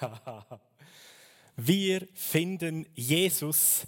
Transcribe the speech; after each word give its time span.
wir 1.56 2.06
finden 2.14 2.86
Jesus 2.94 3.86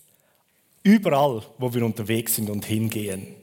überall, 0.83 1.43
wo 1.59 1.73
wir 1.73 1.85
unterwegs 1.85 2.37
sind 2.37 2.51
und 2.51 2.65
hingehen. 2.65 3.35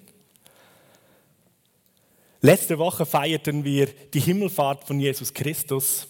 Letzte 2.41 2.77
Woche 2.77 3.05
feierten 3.05 3.63
wir 3.63 3.87
die 4.13 4.19
Himmelfahrt 4.19 4.83
von 4.83 4.99
Jesus 4.99 5.33
Christus 5.33 6.07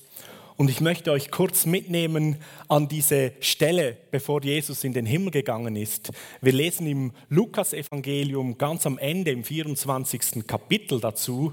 und 0.58 0.70
ich 0.70 0.80
möchte 0.80 1.12
euch 1.12 1.32
kurz 1.32 1.66
mitnehmen 1.66 2.38
an 2.70 2.88
diese 2.88 3.34
Stelle, 3.42 3.98
bevor 4.10 4.42
Jesus 4.42 4.86
in 4.86 4.94
den 4.94 5.06
Himmel 5.06 5.32
gegangen 5.32 5.76
ist. 5.76 6.12
Wir 6.42 6.54
lesen 6.54 6.88
im 6.88 7.12
Lukasevangelium 7.28 8.58
ganz 8.58 8.86
am 8.86 8.98
Ende, 8.98 9.32
im 9.32 9.44
24. 9.44 10.48
Kapitel 10.48 11.02
dazu, 11.02 11.52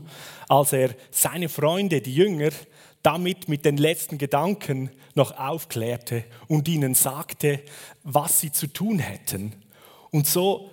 als 0.49 0.73
er 0.73 0.91
seine 1.11 1.49
Freunde, 1.49 2.01
die 2.01 2.15
Jünger, 2.15 2.51
damit 3.03 3.49
mit 3.49 3.65
den 3.65 3.77
letzten 3.77 4.19
Gedanken 4.19 4.91
noch 5.15 5.37
aufklärte 5.39 6.25
und 6.49 6.69
ihnen 6.69 6.95
sagte, 6.95 7.61
was 8.03 8.41
sie 8.41 8.53
zu 8.53 8.67
tun 8.67 8.99
hätten. 8.99 9.55
Und 10.11 10.27
so 10.27 10.71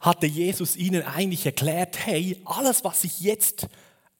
hatte 0.00 0.26
Jesus 0.26 0.76
ihnen 0.76 1.02
eigentlich 1.02 1.46
erklärt, 1.46 2.06
hey, 2.06 2.36
alles, 2.44 2.84
was 2.84 3.04
ich 3.04 3.20
jetzt 3.20 3.68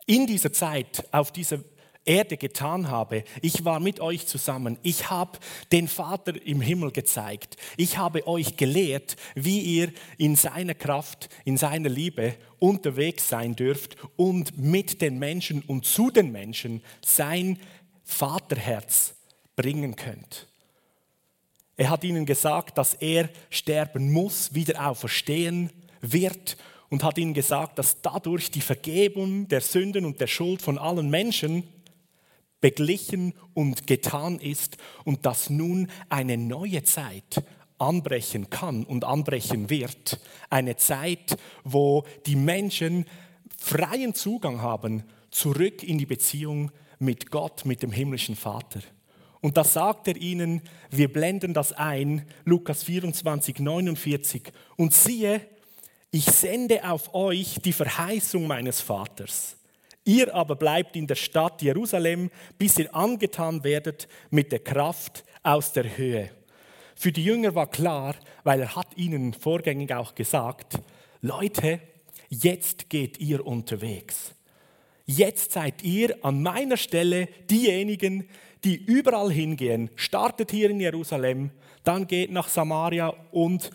in 0.07 0.27
dieser 0.27 0.53
Zeit 0.53 1.07
auf 1.13 1.33
dieser 1.33 1.59
Erde 2.05 2.37
getan 2.37 2.91
habe. 2.91 3.25
Ich 3.43 3.65
war 3.65 3.79
mit 3.79 4.01
euch 4.01 4.27
zusammen. 4.27 4.79
Ich 4.83 5.11
habe 5.11 5.39
den 5.71 5.87
Vater 5.87 6.35
im 6.45 6.61
Himmel 6.61 6.91
gezeigt. 6.91 7.57
Ich 7.77 7.99
habe 7.99 8.27
euch 8.27 8.57
gelehrt, 8.57 9.17
wie 9.35 9.61
ihr 9.61 9.93
in 10.19 10.35
seiner 10.35 10.75
Kraft, 10.75 11.29
in 11.45 11.57
seiner 11.57 11.89
Liebe 11.89 12.35
unterwegs 12.59 13.29
sein 13.29 13.55
dürft 13.55 13.97
und 14.17 14.59
mit 14.59 15.01
den 15.01 15.19
Menschen 15.19 15.63
und 15.63 15.85
zu 15.85 16.11
den 16.11 16.33
Menschen 16.33 16.83
sein 17.05 17.59
Vaterherz 18.05 19.15
bringen 19.55 19.95
könnt. 19.95 20.49
Er 21.77 21.91
hat 21.91 22.05
ihnen 22.05 22.27
gesagt, 22.27 22.79
dass 22.79 22.95
er 22.95 23.29
sterben 23.49 24.13
muss, 24.13 24.55
wieder 24.55 24.89
auferstehen 24.89 25.71
wird 26.01 26.57
und 26.91 27.03
hat 27.03 27.17
ihnen 27.17 27.33
gesagt, 27.33 27.79
dass 27.79 28.03
dadurch 28.03 28.51
die 28.51 28.61
Vergebung 28.61 29.49
der 29.49 29.63
Sünden 29.63 30.05
und 30.05 30.21
der 30.21 30.27
Schuld 30.27 30.61
von 30.61 30.79
allen 30.79 31.09
Menschen 31.09 31.65
beglichen 32.63 33.35
und 33.53 33.87
getan 33.87 34.39
ist 34.39 34.79
und 35.05 35.27
dass 35.27 35.51
nun 35.51 35.89
eine 36.09 36.39
neue 36.39 36.83
Zeit 36.85 37.45
anbrechen 37.77 38.49
kann 38.49 38.85
und 38.85 39.05
anbrechen 39.05 39.69
wird. 39.69 40.19
Eine 40.49 40.77
Zeit, 40.77 41.37
wo 41.65 42.05
die 42.25 42.37
Menschen 42.37 43.05
freien 43.59 44.15
Zugang 44.15 44.63
haben 44.63 45.03
zurück 45.31 45.83
in 45.83 45.99
die 45.99 46.07
Beziehung 46.07 46.71
mit 46.99 47.31
Gott, 47.31 47.67
mit 47.67 47.83
dem 47.83 47.93
himmlischen 47.93 48.37
Vater. 48.37 48.81
Und 49.41 49.57
da 49.57 49.65
sagt 49.65 50.07
er 50.07 50.17
ihnen, 50.17 50.63
wir 50.91 51.13
blenden 51.13 51.53
das 51.53 51.73
ein, 51.73 52.27
Lukas 52.45 52.85
24, 52.85 53.59
49, 53.59 54.53
und 54.77 54.95
siehe, 54.95 55.41
ich 56.13 56.27
sende 56.27 56.89
auf 56.89 57.13
euch 57.15 57.57
die 57.65 57.73
Verheißung 57.73 58.47
meines 58.47 58.81
Vaters. 58.81 59.57
Ihr 60.05 60.35
aber 60.35 60.57
bleibt 60.57 60.97
in 60.97 61.07
der 61.07 61.15
Stadt 61.15 61.63
Jerusalem, 61.63 62.31
bis 62.59 62.79
ihr 62.79 62.95
angetan 62.95 63.63
werdet 63.63 64.09
mit 64.31 64.51
der 64.51 64.59
Kraft 64.59 65.25
aus 65.43 65.73
der 65.73 65.97
Höhe. 65.97 66.31
Für 66.97 67.13
die 67.13 67.25
Jünger 67.25 67.55
war 67.55 67.69
klar, 67.71 68.17
weil 68.45 68.61
er 68.61 68.77
hat 68.77 68.97
ihnen 68.97 69.33
vorgängig 69.33 69.95
auch 69.95 70.15
gesagt, 70.15 70.79
Leute, 71.21 71.81
jetzt 72.29 72.91
geht 72.91 73.19
ihr 73.19 73.47
unterwegs. 73.47 74.35
Jetzt 75.05 75.53
seid 75.53 75.83
ihr 75.83 76.25
an 76.25 76.43
meiner 76.43 76.77
Stelle 76.77 77.29
diejenigen, 77.51 78.29
die 78.65 78.77
überall 78.77 79.31
hingehen. 79.33 79.91
Startet 79.97 80.51
hier 80.51 80.71
in 80.71 80.81
Jerusalem, 80.81 81.51
dann 81.85 82.07
geht 82.07 82.31
nach 82.31 82.49
Samaria 82.49 83.09
und 83.33 83.71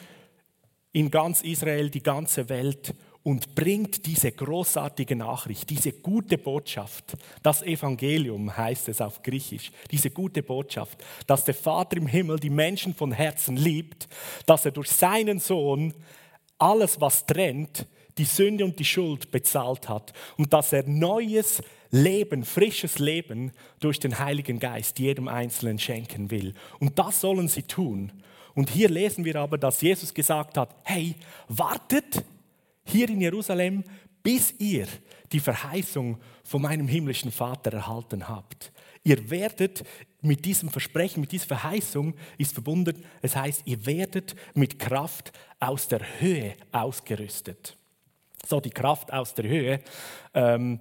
in 0.94 1.12
ganz 1.12 1.42
Israel, 1.42 1.90
die 1.90 2.02
ganze 2.02 2.50
Welt 2.50 2.94
und 3.28 3.56
bringt 3.56 4.06
diese 4.06 4.32
großartige 4.32 5.14
Nachricht, 5.18 5.70
diese 5.70 5.92
gute 5.92 6.38
Botschaft, 6.38 7.18
das 7.44 7.62
Evangelium 7.62 8.56
heißt 8.56 8.88
es 8.88 9.02
auf 9.02 9.22
Griechisch, 9.22 9.70
diese 9.92 10.12
gute 10.12 10.42
Botschaft, 10.42 11.04
dass 11.28 11.44
der 11.44 11.54
Vater 11.54 11.98
im 11.98 12.08
Himmel 12.08 12.40
die 12.40 12.50
Menschen 12.50 12.96
von 12.96 13.12
Herzen 13.12 13.58
liebt, 13.58 14.08
dass 14.46 14.64
er 14.64 14.72
durch 14.72 14.90
seinen 14.90 15.40
Sohn 15.40 15.94
alles, 16.58 17.02
was 17.02 17.26
trennt, 17.26 17.86
die 18.18 18.24
Sünde 18.24 18.64
und 18.64 18.80
die 18.80 18.86
Schuld 18.86 19.30
bezahlt 19.30 19.90
hat 19.90 20.14
und 20.38 20.54
dass 20.54 20.72
er 20.72 20.88
neues 20.88 21.62
Leben, 21.92 22.46
frisches 22.46 22.98
Leben 22.98 23.52
durch 23.82 24.00
den 24.00 24.20
Heiligen 24.20 24.58
Geist 24.58 25.00
jedem 25.00 25.28
Einzelnen 25.28 25.80
schenken 25.80 26.32
will. 26.32 26.54
Und 26.80 26.98
das 26.98 27.20
sollen 27.20 27.50
sie 27.50 27.64
tun. 27.64 28.14
Und 28.56 28.70
hier 28.70 28.88
lesen 28.88 29.26
wir 29.26 29.36
aber, 29.36 29.58
dass 29.58 29.82
Jesus 29.82 30.14
gesagt 30.14 30.58
hat, 30.58 30.74
hey, 30.86 31.16
wartet, 31.50 32.24
hier 32.88 33.10
in 33.10 33.22
Jerusalem, 33.22 33.84
bis 34.24 34.54
ihr 34.60 34.88
die 35.32 35.40
Verheißung 35.40 36.18
von 36.44 36.62
meinem 36.62 36.88
himmlischen 36.88 37.32
Vater 37.32 37.74
erhalten 37.74 38.28
habt. 38.28 38.72
Ihr 39.04 39.30
werdet 39.30 39.84
mit 40.22 40.44
diesem 40.44 40.70
Versprechen, 40.70 41.22
mit 41.22 41.32
dieser 41.32 41.48
Verheißung 41.48 42.14
ist 42.38 42.54
verbunden, 42.54 43.04
es 43.22 43.36
heißt, 43.36 43.62
ihr 43.66 43.86
werdet 43.86 44.36
mit 44.54 44.80
Kraft 44.80 45.32
aus 45.60 45.88
der 45.88 46.02
Höhe 46.20 46.56
ausgerüstet. 46.72 47.78
So, 48.46 48.60
die 48.60 48.70
Kraft 48.70 49.14
aus 49.14 49.34
der 49.34 49.46
Höhe 49.46 49.80
ähm, 50.34 50.80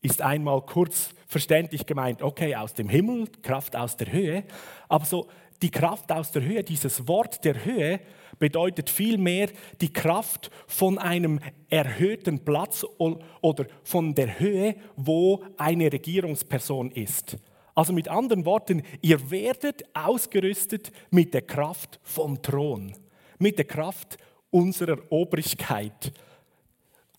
ist 0.00 0.20
einmal 0.20 0.60
kurz 0.62 1.10
verständlich 1.26 1.86
gemeint, 1.86 2.22
okay, 2.22 2.54
aus 2.54 2.74
dem 2.74 2.88
Himmel, 2.88 3.28
Kraft 3.42 3.74
aus 3.74 3.96
der 3.96 4.12
Höhe, 4.12 4.44
aber 4.88 5.04
so 5.04 5.28
die 5.62 5.70
Kraft 5.70 6.10
aus 6.12 6.32
der 6.32 6.42
Höhe, 6.42 6.62
dieses 6.62 7.06
Wort 7.06 7.44
der 7.44 7.64
Höhe, 7.64 8.00
bedeutet 8.42 8.90
vielmehr 8.90 9.50
die 9.80 9.92
Kraft 9.92 10.50
von 10.66 10.98
einem 10.98 11.38
erhöhten 11.68 12.44
Platz 12.44 12.84
oder 12.98 13.66
von 13.84 14.16
der 14.16 14.40
Höhe, 14.40 14.74
wo 14.96 15.44
eine 15.56 15.92
Regierungsperson 15.92 16.90
ist. 16.90 17.36
Also 17.76 17.92
mit 17.92 18.08
anderen 18.08 18.44
Worten, 18.44 18.82
ihr 19.00 19.30
werdet 19.30 19.84
ausgerüstet 19.94 20.90
mit 21.12 21.32
der 21.34 21.42
Kraft 21.42 22.00
vom 22.02 22.42
Thron, 22.42 22.94
mit 23.38 23.58
der 23.58 23.64
Kraft 23.64 24.18
unserer 24.50 24.98
Obrigkeit. 25.10 26.12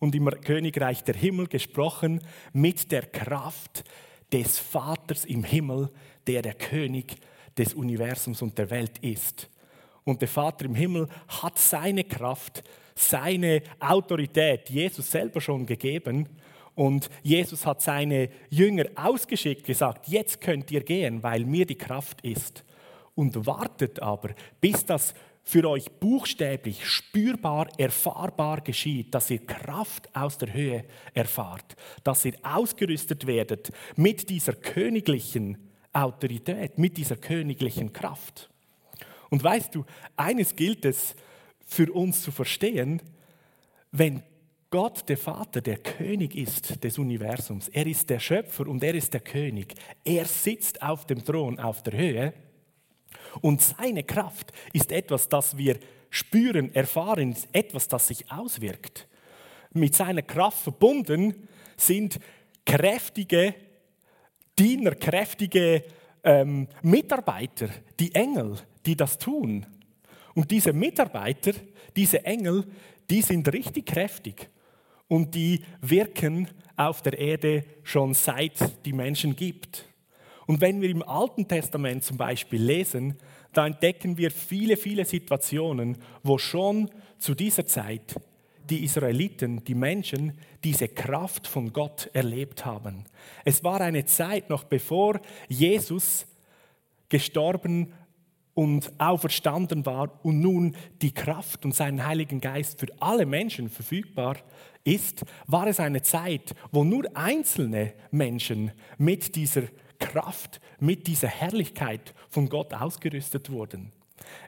Und 0.02 0.16
im 0.16 0.26
Königreich 0.26 1.06
der 1.06 1.16
Himmel 1.16 1.48
gesprochen, 1.48 2.20
mit 2.52 2.92
der 2.92 3.04
Kraft 3.04 3.86
des 4.34 4.60
Vaters 4.60 5.24
im 5.24 5.46
Himmel, 5.46 5.90
der 6.28 6.42
der 6.42 6.56
König 6.56 7.16
des 7.58 7.74
Universums 7.74 8.42
und 8.42 8.58
der 8.58 8.70
Welt 8.70 8.98
ist. 8.98 9.50
Und 10.06 10.22
der 10.22 10.28
Vater 10.28 10.66
im 10.66 10.76
Himmel 10.76 11.08
hat 11.42 11.58
seine 11.58 12.04
Kraft, 12.04 12.64
seine 12.96 13.62
Autorität 13.80 14.70
Jesus 14.70 15.10
selber 15.10 15.42
schon 15.42 15.66
gegeben. 15.66 16.28
Und 16.76 17.10
Jesus 17.22 17.66
hat 17.66 17.82
seine 17.82 18.30
Jünger 18.50 18.86
ausgeschickt, 18.96 19.66
gesagt, 19.66 20.08
jetzt 20.08 20.42
könnt 20.42 20.72
ihr 20.72 20.82
gehen, 20.82 21.22
weil 21.24 21.46
mir 21.46 21.66
die 21.66 21.78
Kraft 21.78 22.22
ist. 22.22 22.64
Und 23.16 23.46
wartet 23.46 24.02
aber, 24.02 24.32
bis 24.60 24.86
das 24.86 25.14
für 25.44 25.70
euch 25.70 25.92
buchstäblich, 26.00 26.86
spürbar, 26.86 27.68
erfahrbar 27.78 28.62
geschieht, 28.62 29.14
dass 29.14 29.30
ihr 29.30 29.46
Kraft 29.46 30.10
aus 30.16 30.38
der 30.38 30.54
Höhe 30.54 30.86
erfahrt, 31.14 31.76
dass 32.04 32.26
ihr 32.26 32.34
ausgerüstet 32.42 33.28
werdet 33.28 33.72
mit 33.96 34.30
dieser 34.30 34.54
königlichen 34.54 35.70
Autorität, 35.92 36.80
mit 36.80 36.98
dieser 36.98 37.18
königlichen 37.18 37.92
Kraft. 37.94 38.50
Und 39.34 39.44
weißt 39.44 39.74
du, 39.74 39.84
eines 40.16 40.56
gilt 40.56 40.86
es 40.86 41.16
für 41.66 41.92
uns 41.92 42.22
zu 42.22 42.32
verstehen, 42.32 43.02
wenn 43.92 44.22
Gott, 44.70 45.10
der 45.10 45.18
Vater, 45.18 45.60
der 45.60 45.78
König 45.78 46.36
ist 46.36 46.84
des 46.84 47.00
Universums, 47.00 47.68
er 47.70 47.88
ist 47.88 48.12
der 48.12 48.20
Schöpfer 48.20 48.68
und 48.68 48.84
er 48.84 48.94
ist 48.94 49.12
der 49.12 49.22
König, 49.22 49.74
er 50.04 50.26
sitzt 50.26 50.84
auf 50.84 51.08
dem 51.08 51.26
Thron 51.26 51.58
auf 51.58 51.82
der 51.82 51.98
Höhe 51.98 52.34
und 53.42 53.60
seine 53.60 54.04
Kraft 54.04 54.52
ist 54.72 54.92
etwas, 54.92 55.28
das 55.30 55.58
wir 55.58 55.80
spüren, 56.12 56.72
erfahren, 56.76 57.36
etwas, 57.54 57.88
das 57.88 58.10
sich 58.10 58.32
auswirkt. 58.32 59.08
Mit 59.72 59.96
seiner 59.96 60.22
Kraft 60.22 60.60
verbunden 60.60 61.48
sind 61.76 62.20
kräftige 62.68 63.56
Diener, 64.60 64.94
kräftige 64.94 65.84
ähm, 66.24 66.68
Mitarbeiter, 66.84 67.70
die 68.00 68.14
Engel, 68.14 68.60
die 68.86 68.96
das 68.96 69.18
tun. 69.18 69.66
Und 70.34 70.52
diese 70.52 70.74
Mitarbeiter, 70.74 71.54
diese 71.96 72.26
Engel, 72.26 72.66
die 73.10 73.22
sind 73.22 73.52
richtig 73.52 73.86
kräftig 73.86 74.50
und 75.08 75.36
die 75.36 75.64
wirken 75.82 76.48
auf 76.76 77.02
der 77.02 77.18
Erde 77.18 77.66
schon 77.84 78.14
seit 78.14 78.86
die 78.86 78.94
Menschen 78.94 79.36
gibt. 79.36 79.86
Und 80.46 80.60
wenn 80.60 80.82
wir 80.82 80.90
im 80.90 81.04
Alten 81.04 81.48
Testament 81.48 82.04
zum 82.04 82.18
Beispiel 82.18 82.62
lesen, 82.62 83.18
da 83.54 83.68
entdecken 83.68 84.18
wir 84.18 84.32
viele, 84.32 84.76
viele 84.78 85.06
Situationen, 85.06 85.98
wo 86.24 86.38
schon 86.38 86.90
zu 87.20 87.36
dieser 87.36 87.66
Zeit 87.66 88.16
die 88.70 88.84
Israeliten, 88.84 89.64
die 89.64 89.76
Menschen, 89.76 90.38
diese 90.64 90.88
Kraft 90.88 91.48
von 91.48 91.72
Gott 91.72 92.10
erlebt 92.14 92.66
haben. 92.66 93.06
Es 93.46 93.64
war 93.64 93.82
eine 93.82 94.06
Zeit 94.06 94.50
noch 94.50 94.64
bevor 94.64 95.20
Jesus 95.48 96.26
gestorben 97.10 97.94
und 98.54 98.92
auferstanden 99.00 99.86
war 99.86 100.20
und 100.24 100.40
nun 100.40 100.76
die 101.02 101.14
Kraft 101.14 101.66
und 101.66 101.74
seinen 101.74 102.06
Heiligen 102.06 102.40
Geist 102.40 102.80
für 102.80 102.88
alle 103.00 103.26
Menschen 103.26 103.70
verfügbar 103.70 104.38
ist, 104.84 105.26
war 105.48 105.68
es 105.68 105.80
eine 105.80 106.02
Zeit, 106.02 106.54
wo 106.72 106.84
nur 106.84 107.06
einzelne 107.16 107.94
Menschen 108.12 108.72
mit 108.98 109.36
dieser 109.36 109.64
Kraft, 110.00 110.60
mit 110.80 111.08
dieser 111.08 111.30
Herrlichkeit 111.30 112.14
von 112.30 112.50
Gott 112.50 112.74
ausgerüstet 112.74 113.50
wurden. 113.50 113.92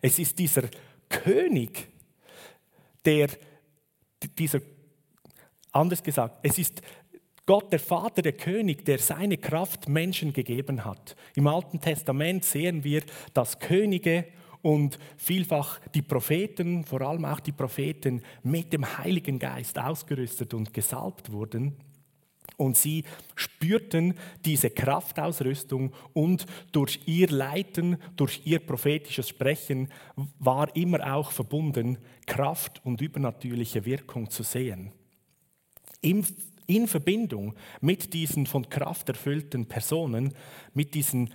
Es 0.02 0.20
ist 0.20 0.38
dieser 0.38 0.64
König, 1.10 1.88
der 3.06 3.30
dieser 4.38 4.60
anders 5.72 6.02
gesagt, 6.02 6.40
es 6.44 6.58
ist 6.58 6.82
Gott, 7.46 7.72
der 7.72 7.80
Vater, 7.80 8.22
der 8.22 8.34
König, 8.34 8.86
der 8.86 8.98
seine 8.98 9.38
Kraft 9.38 9.88
Menschen 9.88 10.34
gegeben 10.34 10.84
hat. 10.84 11.16
Im 11.36 11.46
Alten 11.48 11.80
Testament 11.80 12.44
sehen 12.44 12.84
wir, 12.84 13.04
dass 13.34 13.60
Könige 13.60 14.26
und 14.64 14.98
vielfach 15.18 15.80
die 15.94 16.02
Propheten, 16.02 16.86
vor 16.86 17.02
allem 17.02 17.24
auch 17.26 17.40
die 17.40 17.52
Propheten, 17.52 18.24
mit 18.42 18.74
dem 18.74 18.98
Heiligen 18.98 19.38
Geist 19.38 19.78
ausgerüstet 19.78 20.56
und 20.56 20.74
gesalbt 20.74 21.32
wurden. 21.32 21.76
Und 22.58 22.78
sie 22.78 23.04
spürten 23.36 24.16
diese 24.44 24.72
Kraftausrüstung 24.72 25.94
und 26.14 26.48
durch 26.72 27.02
ihr 27.06 27.30
Leiten, 27.30 27.98
durch 28.16 28.42
ihr 28.46 28.60
prophetisches 28.60 29.30
Sprechen 29.30 29.90
war 30.40 30.76
immer 30.76 31.14
auch 31.16 31.32
verbunden, 31.32 32.00
Kraft 32.26 32.84
und 32.86 33.02
übernatürliche 33.02 33.86
Wirkung 33.86 34.32
zu 34.32 34.42
sehen. 34.42 34.92
Im 36.02 36.26
in 36.68 36.88
Verbindung 36.88 37.56
mit 37.82 38.14
diesen 38.14 38.46
von 38.46 38.70
Kraft 38.70 39.10
erfüllten 39.10 39.68
Personen, 39.68 40.34
mit 40.74 40.94
diesen 40.94 41.34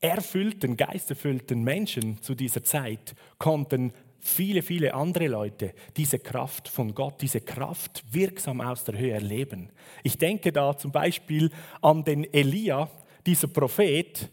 erfüllten, 0.00 0.76
geisterfüllten 0.76 1.62
Menschen 1.62 2.20
zu 2.22 2.34
dieser 2.34 2.64
Zeit, 2.64 3.14
konnten 3.38 3.92
viele, 4.18 4.62
viele 4.62 4.94
andere 4.94 5.26
Leute 5.26 5.74
diese 5.96 6.18
Kraft 6.18 6.68
von 6.68 6.94
Gott, 6.94 7.20
diese 7.22 7.40
Kraft 7.40 8.04
wirksam 8.10 8.60
aus 8.60 8.84
der 8.84 8.98
Höhe 8.98 9.12
erleben. 9.12 9.70
Ich 10.02 10.18
denke 10.18 10.52
da 10.52 10.76
zum 10.76 10.92
Beispiel 10.92 11.50
an 11.80 12.04
den 12.04 12.32
Elia, 12.32 12.88
dieser 13.26 13.48
Prophet. 13.48 14.28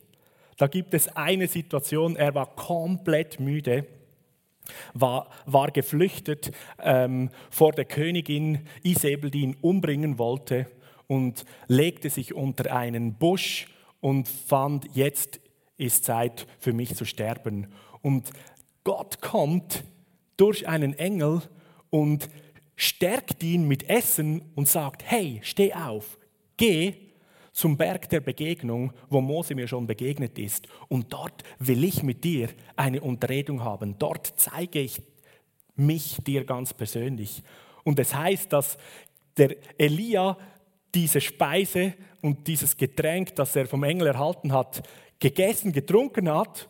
Da 0.57 0.67
gibt 0.67 0.93
es 0.93 1.07
eine 1.15 1.47
Situation, 1.47 2.15
er 2.15 2.33
war 2.33 2.55
komplett 2.55 3.39
müde 3.39 3.85
war, 4.93 5.29
war 5.45 5.71
geflüchtet 5.71 6.51
ähm, 6.81 7.29
vor 7.49 7.71
der 7.71 7.85
Königin 7.85 8.67
Isabel, 8.83 9.31
die 9.31 9.41
ihn 9.41 9.57
umbringen 9.61 10.17
wollte 10.17 10.67
und 11.07 11.45
legte 11.67 12.09
sich 12.09 12.33
unter 12.33 12.75
einen 12.75 13.15
Busch 13.15 13.67
und 14.01 14.27
fand, 14.27 14.87
jetzt 14.93 15.39
ist 15.77 16.05
Zeit 16.05 16.45
für 16.59 16.73
mich 16.73 16.95
zu 16.95 17.05
sterben. 17.05 17.67
Und 18.01 18.29
Gott 18.83 19.21
kommt 19.21 19.83
durch 20.37 20.67
einen 20.67 20.97
Engel 20.97 21.41
und 21.89 22.29
stärkt 22.75 23.43
ihn 23.43 23.67
mit 23.67 23.89
Essen 23.89 24.41
und 24.55 24.67
sagt, 24.67 25.03
hey, 25.03 25.39
steh 25.43 25.73
auf, 25.73 26.17
geh 26.57 27.08
zum 27.59 27.75
Berg 27.75 28.07
der 28.09 28.21
Begegnung, 28.21 28.93
wo 29.09 29.19
Mose 29.19 29.53
mir 29.53 29.67
schon 29.67 29.85
begegnet 29.85 30.39
ist. 30.39 30.67
Und 30.87 31.11
dort 31.11 31.43
will 31.59 31.83
ich 31.83 32.03
mit 32.03 32.23
dir 32.23 32.47
eine 32.77 33.01
Unterredung 33.01 33.63
haben. 33.63 33.99
Dort 33.99 34.33
zeige 34.37 34.79
ich 34.79 35.01
mich 35.75 36.19
dir 36.25 36.45
ganz 36.45 36.73
persönlich. 36.73 37.43
Und 37.83 37.99
es 37.99 38.09
das 38.09 38.17
heißt, 38.17 38.53
dass 38.53 38.77
der 39.35 39.57
Elia 39.77 40.37
diese 40.95 41.19
Speise 41.19 41.95
und 42.21 42.47
dieses 42.47 42.77
Getränk, 42.77 43.35
das 43.35 43.55
er 43.57 43.67
vom 43.67 43.83
Engel 43.83 44.07
erhalten 44.07 44.53
hat, 44.53 44.81
gegessen, 45.19 45.73
getrunken 45.73 46.29
hat. 46.29 46.69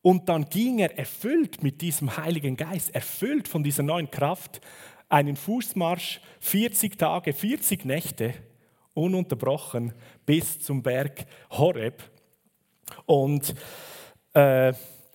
Und 0.00 0.30
dann 0.30 0.46
ging 0.46 0.78
er 0.78 0.96
erfüllt 0.98 1.62
mit 1.62 1.82
diesem 1.82 2.16
Heiligen 2.16 2.56
Geist, 2.56 2.94
erfüllt 2.94 3.46
von 3.46 3.62
dieser 3.62 3.82
neuen 3.82 4.10
Kraft, 4.10 4.62
einen 5.10 5.36
Fußmarsch, 5.36 6.22
40 6.40 6.98
Tage, 6.98 7.34
40 7.34 7.84
Nächte 7.84 8.32
ununterbrochen 8.94 9.92
bis 10.26 10.60
zum 10.60 10.82
Berg 10.82 11.26
Horeb. 11.50 12.02
Und 13.06 13.54
äh, 14.34 14.72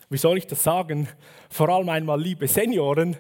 wie 0.10 0.18
soll 0.18 0.38
ich 0.38 0.48
das 0.48 0.63
sagen? 0.63 1.07
Vor 1.50 1.69
allem 1.69 1.89
einmal, 1.89 2.22
liebe 2.22 2.48
Senioren, 2.48 3.18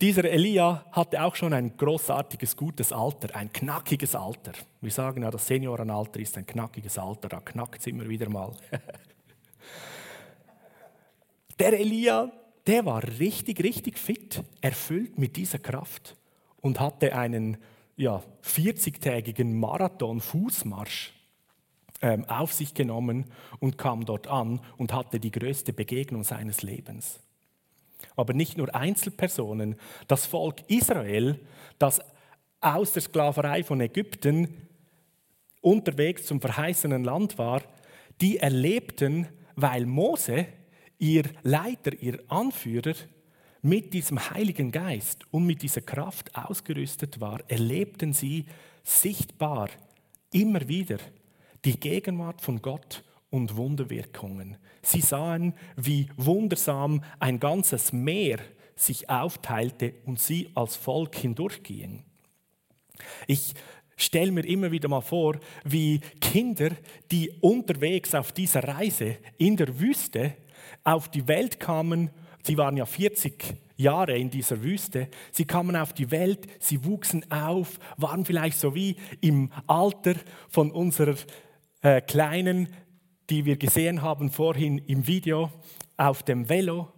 dieser 0.00 0.24
Elia 0.24 0.86
hatte 0.92 1.22
auch 1.22 1.34
schon 1.34 1.52
ein 1.52 1.76
großartiges, 1.76 2.56
gutes 2.56 2.92
Alter, 2.92 3.36
ein 3.36 3.52
knackiges 3.52 4.14
Alter. 4.14 4.52
Wir 4.80 4.90
sagen 4.90 5.22
ja, 5.22 5.30
das 5.30 5.46
Seniorenalter 5.46 6.20
ist 6.20 6.38
ein 6.38 6.46
knackiges 6.46 6.98
Alter, 6.98 7.28
da 7.28 7.40
knackt 7.40 7.80
es 7.80 7.86
immer 7.86 8.08
wieder 8.08 8.30
mal. 8.30 8.52
der 11.58 11.78
Elia, 11.78 12.32
der 12.66 12.86
war 12.86 13.02
richtig, 13.02 13.62
richtig 13.62 13.98
fit, 13.98 14.42
erfüllt 14.62 15.18
mit 15.18 15.36
dieser 15.36 15.58
Kraft 15.58 16.16
und 16.62 16.80
hatte 16.80 17.14
einen 17.14 17.58
ja, 18.00 18.22
40-tägigen 18.42 19.52
Marathon-Fußmarsch 19.58 21.12
ähm, 22.00 22.24
auf 22.30 22.54
sich 22.54 22.72
genommen 22.72 23.26
und 23.58 23.76
kam 23.76 24.06
dort 24.06 24.26
an 24.26 24.60
und 24.78 24.94
hatte 24.94 25.20
die 25.20 25.30
größte 25.30 25.74
Begegnung 25.74 26.24
seines 26.24 26.62
Lebens. 26.62 27.20
Aber 28.16 28.32
nicht 28.32 28.56
nur 28.56 28.74
Einzelpersonen, 28.74 29.76
das 30.08 30.24
Volk 30.24 30.62
Israel, 30.68 31.38
das 31.78 32.00
aus 32.62 32.92
der 32.92 33.02
Sklaverei 33.02 33.62
von 33.62 33.82
Ägypten 33.82 34.66
unterwegs 35.60 36.24
zum 36.24 36.40
verheißenen 36.40 37.04
Land 37.04 37.36
war, 37.36 37.60
die 38.22 38.38
erlebten, 38.38 39.28
weil 39.56 39.84
Mose, 39.84 40.46
ihr 40.98 41.24
Leiter, 41.42 41.92
ihr 42.00 42.18
Anführer, 42.28 42.94
mit 43.62 43.92
diesem 43.92 44.30
Heiligen 44.30 44.72
Geist 44.72 45.24
und 45.30 45.46
mit 45.46 45.62
dieser 45.62 45.82
Kraft 45.82 46.34
ausgerüstet 46.34 47.20
war, 47.20 47.40
erlebten 47.48 48.12
sie 48.12 48.46
sichtbar 48.82 49.68
immer 50.32 50.66
wieder 50.68 50.98
die 51.64 51.78
Gegenwart 51.78 52.40
von 52.40 52.62
Gott 52.62 53.04
und 53.28 53.56
Wunderwirkungen. 53.56 54.56
Sie 54.82 55.00
sahen, 55.00 55.54
wie 55.76 56.08
wundersam 56.16 57.02
ein 57.18 57.38
ganzes 57.38 57.92
Meer 57.92 58.38
sich 58.76 59.10
aufteilte 59.10 59.94
und 60.06 60.18
sie 60.18 60.50
als 60.54 60.76
Volk 60.76 61.14
hindurchgingen. 61.16 62.04
Ich 63.26 63.54
stelle 63.96 64.32
mir 64.32 64.46
immer 64.46 64.70
wieder 64.70 64.88
mal 64.88 65.02
vor, 65.02 65.38
wie 65.64 66.00
Kinder, 66.20 66.70
die 67.10 67.30
unterwegs 67.40 68.14
auf 68.14 68.32
dieser 68.32 68.64
Reise 68.64 69.18
in 69.36 69.56
der 69.56 69.78
Wüste 69.78 70.34
auf 70.82 71.08
die 71.10 71.28
Welt 71.28 71.60
kamen 71.60 72.10
Sie 72.42 72.56
waren 72.56 72.76
ja 72.76 72.86
40 72.86 73.56
Jahre 73.76 74.16
in 74.16 74.30
dieser 74.30 74.62
Wüste. 74.62 75.08
Sie 75.32 75.44
kamen 75.44 75.76
auf 75.76 75.92
die 75.92 76.10
Welt, 76.10 76.46
sie 76.58 76.84
wuchsen 76.84 77.30
auf, 77.30 77.78
waren 77.96 78.24
vielleicht 78.24 78.58
so 78.58 78.74
wie 78.74 78.96
im 79.20 79.50
Alter 79.66 80.14
von 80.48 80.70
unserer 80.70 81.16
äh, 81.82 82.00
Kleinen, 82.00 82.68
die 83.30 83.44
wir 83.44 83.56
gesehen 83.56 84.02
haben 84.02 84.30
vorhin 84.30 84.78
im 84.78 85.06
Video, 85.06 85.50
auf 85.96 86.22
dem 86.22 86.48
Velo. 86.48 86.92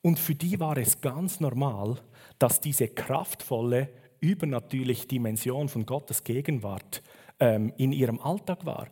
Und 0.00 0.18
für 0.18 0.34
die 0.34 0.58
war 0.58 0.76
es 0.76 1.00
ganz 1.00 1.40
normal, 1.40 2.00
dass 2.38 2.60
diese 2.60 2.88
kraftvolle, 2.88 3.88
übernatürliche 4.20 5.06
Dimension 5.06 5.68
von 5.68 5.84
Gottes 5.84 6.24
Gegenwart 6.24 7.02
ähm, 7.38 7.72
in 7.76 7.92
ihrem 7.92 8.20
Alltag 8.20 8.64
war. 8.64 8.88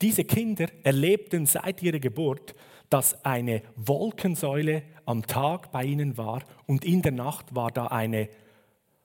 Diese 0.00 0.24
Kinder 0.24 0.68
erlebten 0.84 1.46
seit 1.46 1.82
ihrer 1.82 1.98
Geburt 1.98 2.54
dass 2.90 3.24
eine 3.24 3.62
Wolkensäule 3.76 4.82
am 5.04 5.26
Tag 5.26 5.72
bei 5.72 5.84
ihnen 5.84 6.16
war 6.16 6.42
und 6.66 6.84
in 6.84 7.02
der 7.02 7.12
Nacht 7.12 7.54
war 7.54 7.70
da 7.70 7.88
eine 7.88 8.28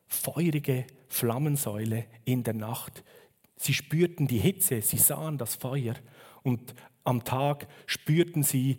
feurige 0.07 0.85
Flammensäule 1.07 2.05
in 2.25 2.43
der 2.43 2.53
Nacht. 2.53 3.03
Sie 3.55 3.73
spürten 3.73 4.27
die 4.27 4.39
Hitze, 4.39 4.81
sie 4.81 4.97
sahen 4.97 5.37
das 5.37 5.55
Feuer 5.55 5.95
und 6.43 6.73
am 7.03 7.23
Tag 7.23 7.67
spürten 7.85 8.43
sie 8.43 8.77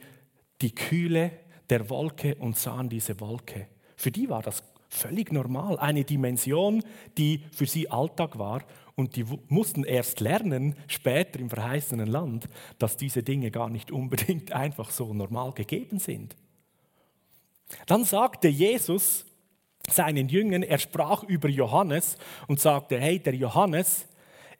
die 0.61 0.75
Kühle 0.75 1.32
der 1.70 1.88
Wolke 1.90 2.34
und 2.37 2.56
sahen 2.56 2.88
diese 2.88 3.20
Wolke. 3.20 3.68
Für 3.96 4.11
die 4.11 4.28
war 4.28 4.42
das 4.42 4.62
völlig 4.88 5.32
normal, 5.32 5.78
eine 5.78 6.04
Dimension, 6.04 6.82
die 7.18 7.44
für 7.52 7.66
sie 7.66 7.90
Alltag 7.90 8.38
war 8.38 8.62
und 8.96 9.16
die 9.16 9.24
mussten 9.48 9.84
erst 9.84 10.20
lernen, 10.20 10.76
später 10.86 11.40
im 11.40 11.50
verheißenen 11.50 12.06
Land, 12.06 12.46
dass 12.78 12.96
diese 12.96 13.22
Dinge 13.22 13.50
gar 13.50 13.68
nicht 13.68 13.90
unbedingt 13.90 14.52
einfach 14.52 14.90
so 14.90 15.12
normal 15.12 15.52
gegeben 15.52 15.98
sind. 15.98 16.36
Dann 17.86 18.04
sagte 18.04 18.48
Jesus 18.48 19.26
seinen 19.88 20.28
Jüngern, 20.28 20.62
er 20.62 20.78
sprach 20.78 21.24
über 21.24 21.48
Johannes 21.48 22.16
und 22.46 22.60
sagte, 22.60 22.98
hey, 22.98 23.18
der 23.18 23.34
Johannes, 23.34 24.06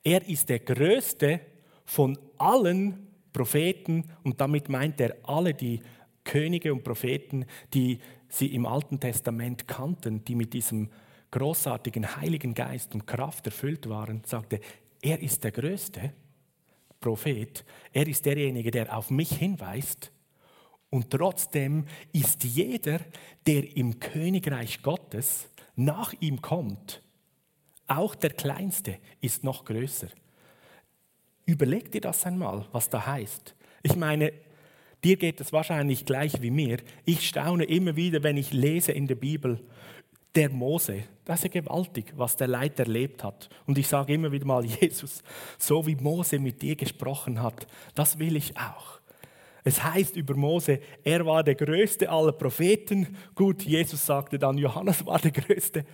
er 0.02 0.26
ist 0.28 0.48
der 0.48 0.58
größte 0.58 1.40
von 1.84 2.18
allen 2.38 3.06
Propheten 3.32 4.10
und 4.22 4.40
damit 4.40 4.68
meint 4.68 5.00
er 5.00 5.16
alle 5.22 5.54
die 5.54 5.80
Könige 6.24 6.72
und 6.72 6.84
Propheten, 6.84 7.46
die 7.72 8.00
sie 8.28 8.54
im 8.54 8.66
Alten 8.66 8.98
Testament 8.98 9.68
kannten, 9.68 10.24
die 10.24 10.34
mit 10.34 10.52
diesem 10.52 10.90
großartigen 11.34 12.16
Heiligen 12.16 12.54
Geist 12.54 12.94
und 12.94 13.08
Kraft 13.08 13.46
erfüllt 13.46 13.88
waren, 13.88 14.22
sagte, 14.24 14.60
er 15.02 15.20
ist 15.20 15.42
der 15.42 15.50
Größte. 15.50 16.12
Prophet, 17.00 17.64
er 17.92 18.06
ist 18.06 18.24
derjenige, 18.24 18.70
der 18.70 18.96
auf 18.96 19.10
mich 19.10 19.30
hinweist. 19.30 20.12
Und 20.90 21.10
trotzdem 21.10 21.86
ist 22.12 22.44
jeder, 22.44 23.00
der 23.48 23.76
im 23.76 23.98
Königreich 23.98 24.80
Gottes 24.80 25.48
nach 25.74 26.14
ihm 26.20 26.40
kommt, 26.40 27.02
auch 27.88 28.14
der 28.14 28.30
Kleinste 28.30 28.98
ist 29.20 29.42
noch 29.42 29.64
größer. 29.64 30.08
Überleg 31.46 31.90
dir 31.90 32.00
das 32.00 32.24
einmal, 32.24 32.64
was 32.70 32.88
da 32.88 33.06
heißt. 33.06 33.56
Ich 33.82 33.96
meine, 33.96 34.32
dir 35.02 35.16
geht 35.16 35.40
es 35.40 35.52
wahrscheinlich 35.52 36.06
gleich 36.06 36.40
wie 36.40 36.52
mir. 36.52 36.78
Ich 37.04 37.26
staune 37.28 37.64
immer 37.64 37.96
wieder, 37.96 38.22
wenn 38.22 38.36
ich 38.36 38.52
lese 38.52 38.92
in 38.92 39.08
der 39.08 39.16
Bibel, 39.16 39.60
der 40.36 40.48
Mose, 40.48 41.02
das 41.25 41.43
ist 41.43 41.54
ja 41.54 41.61
gewaltig, 41.61 42.12
was 42.16 42.37
der 42.37 42.49
Leid 42.49 42.78
erlebt 42.78 43.25
hat. 43.25 43.49
Und 43.66 43.78
ich 43.78 43.88
sage 43.88 44.12
immer 44.12 44.31
wieder 44.31 44.47
mal, 44.47 44.64
Jesus, 44.81 45.23
so 45.59 45.87
wie 45.87 45.97
Mose 45.97 46.38
mit 46.38 46.61
dir 46.61 46.76
gesprochen 46.76 47.43
hat, 47.43 47.66
das 47.95 48.19
will 48.19 48.37
ich 48.37 48.57
auch. 48.57 49.00
Es 49.66 49.83
heißt 49.83 50.16
über 50.16 50.37
Mose, 50.37 50.81
er 51.02 51.25
war 51.25 51.43
der 51.43 51.54
größte 51.54 52.11
aller 52.11 52.33
Propheten. 52.33 53.16
Gut, 53.35 53.62
Jesus 53.62 54.04
sagte 54.04 54.38
dann, 54.38 54.59
Johannes 54.59 55.07
war 55.07 55.19
der 55.19 55.31
größte. 55.31 55.87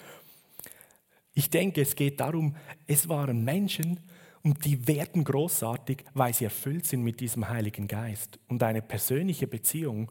Ich 1.35 1.49
denke, 1.49 1.81
es 1.81 1.95
geht 1.95 2.19
darum, 2.19 2.57
es 2.89 3.09
waren 3.09 3.45
Menschen 3.45 4.01
und 4.43 4.65
die 4.65 4.89
werden 4.89 5.23
großartig, 5.23 6.05
weil 6.15 6.35
sie 6.35 6.45
erfüllt 6.45 6.87
sind 6.87 7.03
mit 7.03 7.21
diesem 7.21 7.49
Heiligen 7.49 7.87
Geist 7.87 8.41
und 8.49 8.63
eine 8.65 8.83
persönliche 8.83 9.47
Beziehung 9.47 10.11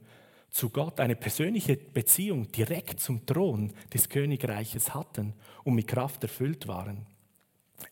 zu 0.52 0.70
Gott, 0.70 1.00
eine 1.00 1.16
persönliche 1.16 1.78
Beziehung 1.78 2.52
direkt 2.52 3.00
zum 3.00 3.26
Thron 3.26 3.72
des 3.94 4.10
Königreiches 4.10 4.94
hatten 4.94 5.34
und 5.64 5.76
mit 5.76 5.88
Kraft 5.88 6.24
erfüllt 6.24 6.68
waren. 6.68 7.06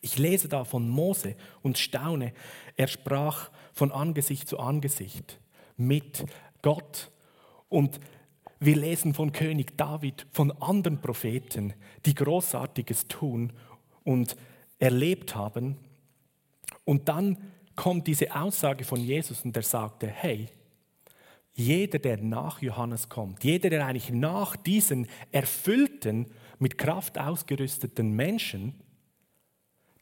Ich 0.01 0.17
lese 0.17 0.47
da 0.47 0.63
von 0.65 0.89
Mose 0.89 1.35
und 1.61 1.77
staune, 1.77 2.33
er 2.75 2.87
sprach 2.87 3.51
von 3.73 3.91
Angesicht 3.91 4.47
zu 4.47 4.59
Angesicht 4.59 5.39
mit 5.77 6.25
Gott 6.61 7.11
und 7.69 7.99
wir 8.59 8.75
lesen 8.75 9.13
von 9.13 9.31
König 9.31 9.77
David, 9.77 10.25
von 10.31 10.51
anderen 10.51 10.99
Propheten, 10.99 11.73
die 12.05 12.15
Großartiges 12.15 13.07
tun 13.07 13.53
und 14.03 14.35
erlebt 14.79 15.35
haben. 15.35 15.77
Und 16.83 17.07
dann 17.07 17.37
kommt 17.75 18.07
diese 18.07 18.35
Aussage 18.35 18.83
von 18.83 18.99
Jesus 18.99 19.45
und 19.45 19.55
er 19.55 19.63
sagte, 19.63 20.07
hey, 20.07 20.49
jeder, 21.57 21.97
der 21.97 22.17
nach 22.17 22.61
Johannes 22.61 23.09
kommt, 23.09 23.43
jeder, 23.43 23.71
der 23.71 23.87
eigentlich 23.87 24.11
nach 24.11 24.55
diesen 24.55 25.07
erfüllten, 25.31 26.27
mit 26.59 26.77
Kraft 26.77 27.17
ausgerüsteten 27.17 28.15
Menschen, 28.15 28.75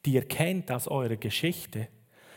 die 0.04 0.12
ihr 0.12 0.28
kennt 0.28 0.70
aus 0.70 0.86
eurer 0.86 1.16
Geschichte, 1.16 1.88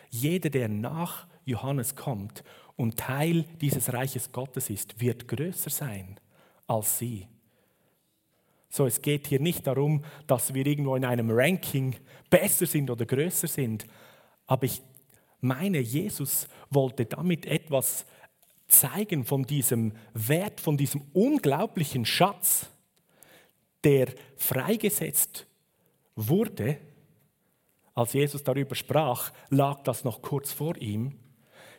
jeder, 0.09 0.49
der 0.49 0.69
nach 0.69 1.27
Johannes 1.43 1.95
kommt 1.95 2.45
und 2.77 2.97
Teil 2.97 3.43
dieses 3.59 3.91
Reiches 3.91 4.31
Gottes 4.31 4.69
ist, 4.69 5.01
wird 5.01 5.27
größer 5.27 5.69
sein 5.69 6.17
als 6.65 6.97
sie. 6.97 7.27
So, 8.69 8.85
es 8.85 9.01
geht 9.01 9.27
hier 9.27 9.41
nicht 9.41 9.67
darum, 9.67 10.05
dass 10.27 10.53
wir 10.53 10.65
irgendwo 10.65 10.95
in 10.95 11.03
einem 11.03 11.29
Ranking 11.29 11.95
besser 12.29 12.65
sind 12.65 12.89
oder 12.89 13.05
größer 13.05 13.47
sind, 13.47 13.85
aber 14.47 14.63
ich 14.63 14.81
meine, 15.41 15.79
Jesus 15.79 16.47
wollte 16.69 17.05
damit 17.05 17.45
etwas 17.45 18.05
zeigen 18.69 19.25
von 19.25 19.43
diesem 19.43 19.93
Wert, 20.13 20.61
von 20.61 20.77
diesem 20.77 21.01
unglaublichen 21.13 22.05
Schatz, 22.05 22.67
der 23.83 24.07
freigesetzt 24.37 25.47
wurde. 26.15 26.77
Als 27.93 28.13
Jesus 28.13 28.43
darüber 28.43 28.75
sprach, 28.75 29.31
lag 29.49 29.83
das 29.83 30.03
noch 30.03 30.21
kurz 30.21 30.53
vor 30.53 30.77
ihm. 30.77 31.17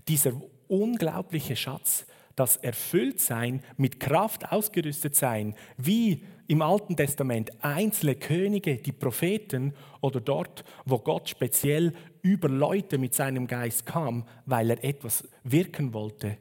Dieser 0.09 0.33
unglaubliche 0.69 1.57
Schatz, 1.57 2.07
das 2.37 2.57
Erfülltsein, 2.57 3.63
mit 3.77 4.01
Kraft 4.01 4.51
ausgerüstet 4.51 5.15
sein, 5.15 5.55
wie 5.77 6.25
im 6.47 6.63
Alten 6.63 6.97
Testament 6.97 7.63
einzelne 7.63 8.17
Könige, 8.17 8.77
die 8.77 8.93
Propheten 8.93 9.75
oder 10.01 10.21
dort, 10.21 10.65
wo 10.85 10.99
Gott 10.99 11.29
speziell 11.29 11.93
über 12.23 12.49
Leute 12.49 12.99
mit 12.99 13.15
seinem 13.15 13.47
Geist 13.47 13.87
kam, 13.87 14.27
weil 14.47 14.71
er 14.71 14.83
etwas 14.83 15.29
wirken 15.45 15.93
wollte 15.93 16.39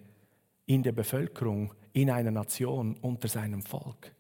in 0.70 0.84
der 0.84 0.92
Bevölkerung, 0.92 1.74
in 1.94 2.12
einer 2.12 2.30
Nation, 2.30 2.96
unter 3.02 3.28
seinem 3.28 3.64
Volk. 3.64 4.14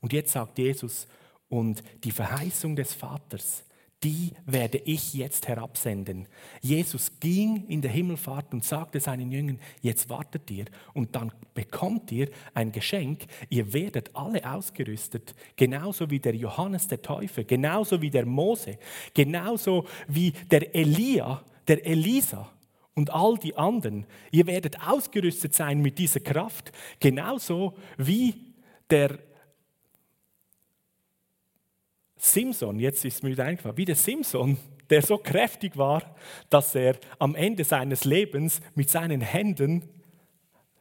Und 0.00 0.12
jetzt 0.12 0.32
sagt 0.32 0.58
Jesus, 0.58 1.06
und 1.48 1.84
die 2.02 2.10
Verheißung 2.10 2.74
des 2.74 2.92
Vaters, 2.94 3.62
die 4.02 4.32
werde 4.44 4.78
ich 4.78 5.14
jetzt 5.14 5.46
herabsenden. 5.46 6.26
Jesus 6.60 7.20
ging 7.20 7.68
in 7.68 7.80
der 7.80 7.92
Himmelfahrt 7.92 8.52
und 8.52 8.64
sagte 8.64 8.98
seinen 8.98 9.30
Jüngern, 9.30 9.60
jetzt 9.82 10.08
wartet 10.08 10.50
ihr 10.50 10.64
und 10.94 11.14
dann 11.14 11.30
bekommt 11.54 12.10
ihr 12.10 12.28
ein 12.54 12.72
Geschenk. 12.72 13.26
Ihr 13.48 13.72
werdet 13.72 14.16
alle 14.16 14.52
ausgerüstet, 14.52 15.32
genauso 15.54 16.10
wie 16.10 16.18
der 16.18 16.34
Johannes 16.34 16.88
der 16.88 17.02
Täufer, 17.02 17.44
genauso 17.44 18.02
wie 18.02 18.10
der 18.10 18.26
Mose, 18.26 18.78
genauso 19.14 19.86
wie 20.08 20.32
der 20.50 20.74
Elia, 20.74 21.44
der 21.68 21.86
Elisa 21.86 22.53
und 22.94 23.10
all 23.10 23.36
die 23.38 23.56
anderen. 23.56 24.06
Ihr 24.30 24.46
werdet 24.46 24.86
ausgerüstet 24.86 25.54
sein 25.54 25.80
mit 25.80 25.98
dieser 25.98 26.20
Kraft, 26.20 26.72
genauso 27.00 27.76
wie 27.96 28.54
der 28.90 29.18
Simson, 32.16 32.78
jetzt 32.78 33.04
ist 33.04 33.22
mir 33.22 33.30
wieder 33.30 33.44
eingefallen, 33.44 33.76
wie 33.76 33.84
der 33.84 33.96
Simson, 33.96 34.56
der 34.88 35.02
so 35.02 35.18
kräftig 35.18 35.76
war, 35.76 36.14
dass 36.48 36.74
er 36.74 36.96
am 37.18 37.34
Ende 37.34 37.64
seines 37.64 38.04
Lebens 38.04 38.60
mit 38.74 38.88
seinen 38.88 39.20
Händen 39.20 39.88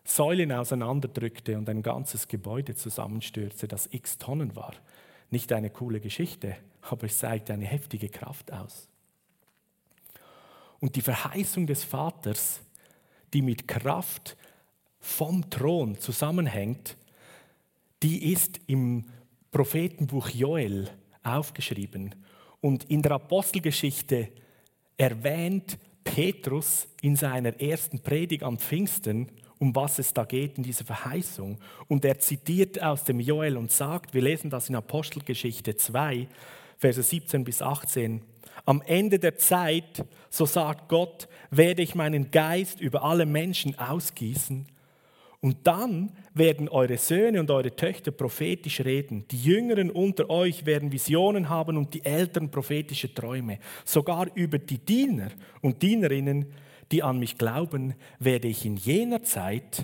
Säulen 0.05 0.51
auseinanderdrückte 0.51 1.57
und 1.57 1.69
ein 1.69 1.81
ganzes 1.81 2.27
Gebäude 2.27 2.75
zusammenstürzte, 2.75 3.67
das 3.67 3.87
x 3.91 4.17
Tonnen 4.17 4.55
war. 4.55 4.73
Nicht 5.31 5.51
eine 5.53 5.69
coole 5.69 5.99
Geschichte, 5.99 6.57
aber 6.81 7.05
es 7.05 7.17
zeigt 7.17 7.49
eine 7.49 7.65
heftige 7.65 8.09
Kraft 8.09 8.51
aus. 8.51 8.89
Und 10.83 10.97
die 10.97 11.01
Verheißung 11.01 11.65
des 11.65 11.85
Vaters, 11.85 12.59
die 13.33 13.41
mit 13.41 13.69
Kraft 13.69 14.35
vom 14.99 15.49
Thron 15.49 15.97
zusammenhängt, 15.97 16.97
die 18.03 18.33
ist 18.33 18.59
im 18.67 19.05
Prophetenbuch 19.49 20.27
Joel 20.27 20.89
aufgeschrieben. 21.23 22.13
Und 22.59 22.83
in 22.89 23.01
der 23.01 23.13
Apostelgeschichte 23.13 24.27
erwähnt 24.97 25.77
Petrus 26.03 26.89
in 27.01 27.15
seiner 27.15 27.57
ersten 27.61 28.01
Predigt 28.01 28.43
am 28.43 28.57
Pfingsten, 28.57 29.31
um 29.59 29.73
was 29.73 29.99
es 29.99 30.13
da 30.13 30.25
geht 30.25 30.57
in 30.57 30.63
dieser 30.63 30.83
Verheißung. 30.83 31.59
Und 31.87 32.03
er 32.03 32.19
zitiert 32.19 32.83
aus 32.83 33.05
dem 33.05 33.21
Joel 33.21 33.55
und 33.55 33.71
sagt, 33.71 34.13
wir 34.13 34.21
lesen 34.21 34.49
das 34.49 34.67
in 34.67 34.75
Apostelgeschichte 34.75 35.77
2, 35.77 36.27
Verse 36.77 37.01
17 37.01 37.45
bis 37.45 37.61
18, 37.61 38.21
am 38.65 38.81
Ende 38.85 39.19
der 39.19 39.37
Zeit, 39.37 40.05
so 40.29 40.45
sagt 40.45 40.89
Gott, 40.89 41.27
werde 41.51 41.81
ich 41.81 41.95
meinen 41.95 42.31
Geist 42.31 42.79
über 42.79 43.03
alle 43.03 43.25
Menschen 43.25 43.77
ausgießen 43.77 44.67
und 45.43 45.67
dann 45.67 46.13
werden 46.33 46.69
eure 46.69 46.97
Söhne 46.97 47.41
und 47.41 47.51
eure 47.51 47.75
Töchter 47.75 48.11
prophetisch 48.11 48.79
reden. 48.79 49.27
Die 49.27 49.43
Jüngeren 49.43 49.91
unter 49.91 50.29
euch 50.29 50.65
werden 50.65 50.93
Visionen 50.93 51.49
haben 51.49 51.75
und 51.75 51.93
die 51.93 52.05
Älteren 52.05 52.49
prophetische 52.49 53.13
Träume. 53.13 53.59
Sogar 53.83 54.33
über 54.35 54.57
die 54.57 54.77
Diener 54.77 55.31
und 55.59 55.81
Dienerinnen, 55.81 56.45
die 56.93 57.03
an 57.03 57.19
mich 57.19 57.37
glauben, 57.37 57.95
werde 58.19 58.47
ich 58.47 58.65
in 58.65 58.77
jener 58.77 59.21
Zeit 59.23 59.83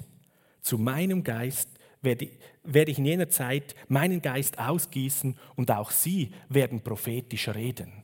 zu 0.62 0.78
meinem 0.78 1.26
Geist 1.26 1.70
werde, 2.02 2.30
werde 2.64 2.92
ich 2.92 2.98
in 2.98 3.06
jener 3.06 3.28
Zeit 3.28 3.76
meinen 3.90 4.22
Geist 4.22 4.60
ausgießen 4.60 5.38
und 5.58 5.72
auch 5.72 5.92
sie 5.92 6.32
werden 6.48 6.80
prophetisch 6.82 7.50
reden. 7.50 7.99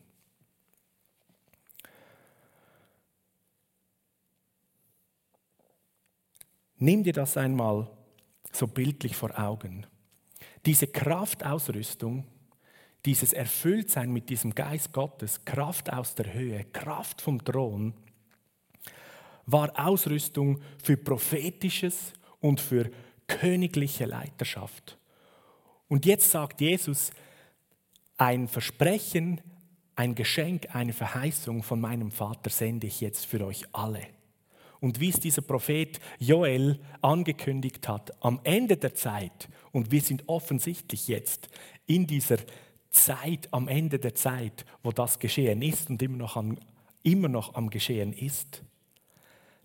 Nimm 6.78 7.04
dir 7.04 7.14
das 7.14 7.38
einmal 7.38 7.90
so 8.52 8.68
bildlich 8.68 9.16
vor 9.16 9.38
Augen. 9.40 9.86
Diese 10.66 10.88
Kraftausrüstung, 10.88 12.26
dieses 13.06 13.34
Erfülltsein 13.34 14.12
mit 14.12 14.30
diesem 14.30 14.56
Geist 14.56 14.92
Gottes, 14.92 15.46
Kraft 15.46 15.94
aus 15.94 16.16
der 16.16 16.34
Höhe, 16.34 16.66
Kraft 16.66 17.22
vom 17.22 17.44
Thron, 17.44 17.94
war 19.46 19.72
Ausrüstung 19.80 20.62
für 20.84 20.98
prophetisches 20.98 22.14
und 22.40 22.60
für 22.60 22.90
königliche 23.28 24.06
Leiterschaft. 24.06 24.98
Und 25.88 26.06
jetzt 26.06 26.32
sagt 26.32 26.62
Jesus, 26.62 27.12
ein 28.18 28.48
Versprechen, 28.48 29.40
ein 29.96 30.16
Geschenk, 30.16 30.76
eine 30.76 30.94
Verheißung 30.94 31.64
von 31.64 31.80
meinem 31.80 32.12
Vater 32.12 32.50
sende 32.50 32.88
ich 32.88 33.02
jetzt 33.02 33.26
für 33.26 33.46
euch 33.46 33.66
alle 33.72 34.15
und 34.86 35.00
wie 35.00 35.10
es 35.10 35.20
dieser 35.20 35.42
Prophet 35.42 36.00
Joel 36.20 36.80
angekündigt 37.02 37.88
hat, 37.88 38.14
am 38.24 38.40
Ende 38.44 38.78
der 38.78 38.94
Zeit, 38.94 39.50
und 39.72 39.90
wir 39.90 40.00
sind 40.00 40.30
offensichtlich 40.30 41.08
jetzt 41.08 41.50
in 41.88 42.06
dieser 42.06 42.38
Zeit, 42.92 43.52
am 43.52 43.68
Ende 43.68 43.98
der 43.98 44.14
Zeit, 44.14 44.64
wo 44.84 44.92
das 44.92 45.18
geschehen 45.18 45.64
ist 45.64 45.90
und 45.90 46.04
immer 46.04 46.18
noch 46.18 46.38
am, 46.38 46.60
immer 47.02 47.30
noch 47.30 47.56
am 47.56 47.72
Geschehen 47.72 48.14
ist, 48.14 48.62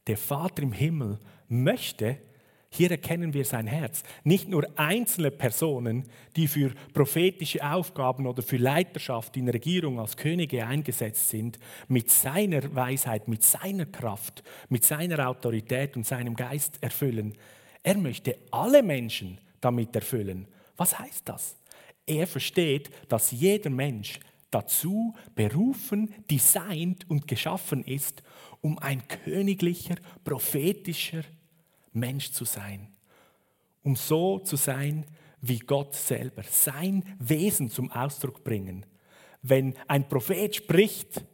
der 0.07 0.17
Vater 0.17 0.63
im 0.63 0.73
Himmel 0.73 1.19
möchte, 1.49 2.17
hier 2.73 2.91
erkennen 2.93 3.35
wir 3.35 3.45
sein 3.45 3.67
Herz. 3.67 4.05
Nicht 4.23 4.49
nur 4.49 4.67
einzelne 4.77 5.33
Personen, 5.33 6.05
die 6.37 6.47
für 6.47 6.73
prophetische 6.95 7.69
Aufgaben 7.69 8.27
oder 8.27 8.43
für 8.43 8.59
Leiterschaft 8.59 9.37
in 9.37 9.49
Regierung 9.49 9.99
als 9.99 10.17
Könige 10.17 10.65
eingesetzt 10.65 11.31
sind, 11.31 11.59
mit 11.89 12.11
seiner 12.11 12.73
Weisheit, 12.75 13.27
mit 13.27 13.43
seiner 13.43 13.87
Kraft, 13.87 14.45
mit 14.69 14.85
seiner 14.85 15.29
Autorität 15.29 15.97
und 15.97 16.07
seinem 16.07 16.37
Geist 16.37 16.81
erfüllen. 16.81 17.35
Er 17.83 17.97
möchte 17.97 18.39
alle 18.53 18.85
Menschen 18.85 19.39
damit 19.61 19.95
erfüllen. 19.97 20.47
Was 20.77 20.97
heißt 20.97 21.29
das? 21.29 21.57
Er 22.07 22.29
versteht, 22.29 22.91
dass 23.09 23.33
jeder 23.33 23.71
Mensch 23.71 24.21
dazu 24.51 25.15
berufen, 25.35 26.15
designt 26.31 27.09
und 27.11 27.27
geschaffen 27.27 27.85
ist, 27.85 28.23
um 28.61 28.79
ein 28.79 29.07
königlicher, 29.09 29.97
prophetischer 30.23 31.23
Mensch 31.93 32.31
zu 32.33 32.45
sein. 32.45 32.89
Um 33.83 33.97
so 33.97 34.39
zu 34.39 34.57
sein 34.57 35.07
wie 35.41 35.59
Gott 35.59 35.95
selber, 35.95 36.43
sein 36.43 37.05
Wesen 37.19 37.71
zum 37.71 37.91
Ausdruck 37.91 38.45
bringen. 38.45 38.85
Wenn 39.43 39.75
ein 39.89 40.09
Prophet 40.09 40.55
spricht, 40.55 41.25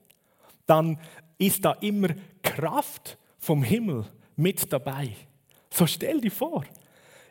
dann 0.66 0.98
ist 1.38 1.64
da 1.64 1.72
immer 1.72 2.08
Kraft 2.42 3.18
vom 3.38 3.62
Himmel 3.62 4.06
mit 4.36 4.72
dabei. 4.72 5.16
So 5.70 5.86
stell 5.86 6.20
dir 6.20 6.30
vor, 6.30 6.64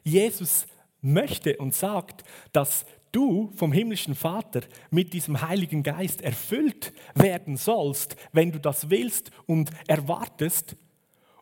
Jesus 0.03 0.67
möchte 1.01 1.57
und 1.57 1.73
sagt, 1.73 2.23
dass 2.51 2.85
du 3.11 3.51
vom 3.55 3.71
himmlischen 3.71 4.15
Vater 4.15 4.61
mit 4.91 5.13
diesem 5.13 5.41
Heiligen 5.41 5.83
Geist 5.83 6.21
erfüllt 6.21 6.93
werden 7.13 7.55
sollst, 7.55 8.15
wenn 8.33 8.51
du 8.51 8.59
das 8.59 8.89
willst 8.89 9.31
und 9.45 9.71
erwartest 9.87 10.75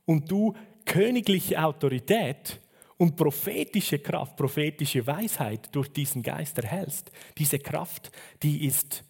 und 0.06 0.30
du 0.30 0.54
königliche 0.86 1.64
Autorität 1.64 2.60
und 2.98 3.16
prophetische 3.16 4.00
Kraft, 4.00 4.36
prophetische 4.36 5.06
Weisheit 5.06 5.74
durch 5.76 5.92
diesen 5.92 6.24
Geist 6.24 6.58
erhältst. 6.58 7.12
Diese 7.38 7.60
Kraft, 7.60 8.12
die 8.42 8.66
ist 8.66 9.04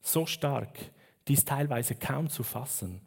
so 0.00 0.26
stark, 0.26 0.78
die 1.28 1.34
ist 1.34 1.48
teilweise 1.48 1.94
kaum 1.94 2.28
zu 2.28 2.42
fassen. 2.42 3.00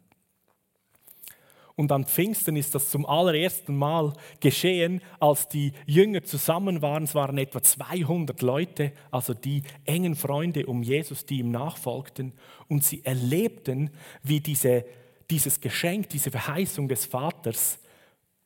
Und 1.76 1.90
an 1.90 2.04
Pfingsten 2.04 2.54
ist 2.54 2.74
das 2.76 2.90
zum 2.90 3.04
allerersten 3.04 3.76
Mal 3.76 4.12
geschehen, 4.38 5.00
als 5.18 5.48
die 5.48 5.72
Jünger 5.86 6.22
zusammen 6.22 6.82
waren. 6.82 7.02
Es 7.02 7.16
waren 7.16 7.36
etwa 7.36 7.60
200 7.60 8.42
Leute, 8.42 8.92
also 9.10 9.34
die 9.34 9.62
engen 9.84 10.14
Freunde 10.14 10.66
um 10.66 10.84
Jesus, 10.84 11.26
die 11.26 11.40
ihm 11.40 11.50
nachfolgten. 11.50 12.32
Und 12.68 12.84
sie 12.84 13.04
erlebten, 13.04 13.90
wie 14.22 14.38
diese, 14.38 14.84
dieses 15.28 15.60
Geschenk, 15.60 16.10
diese 16.10 16.30
Verheißung 16.30 16.86
des 16.86 17.06
Vaters 17.06 17.80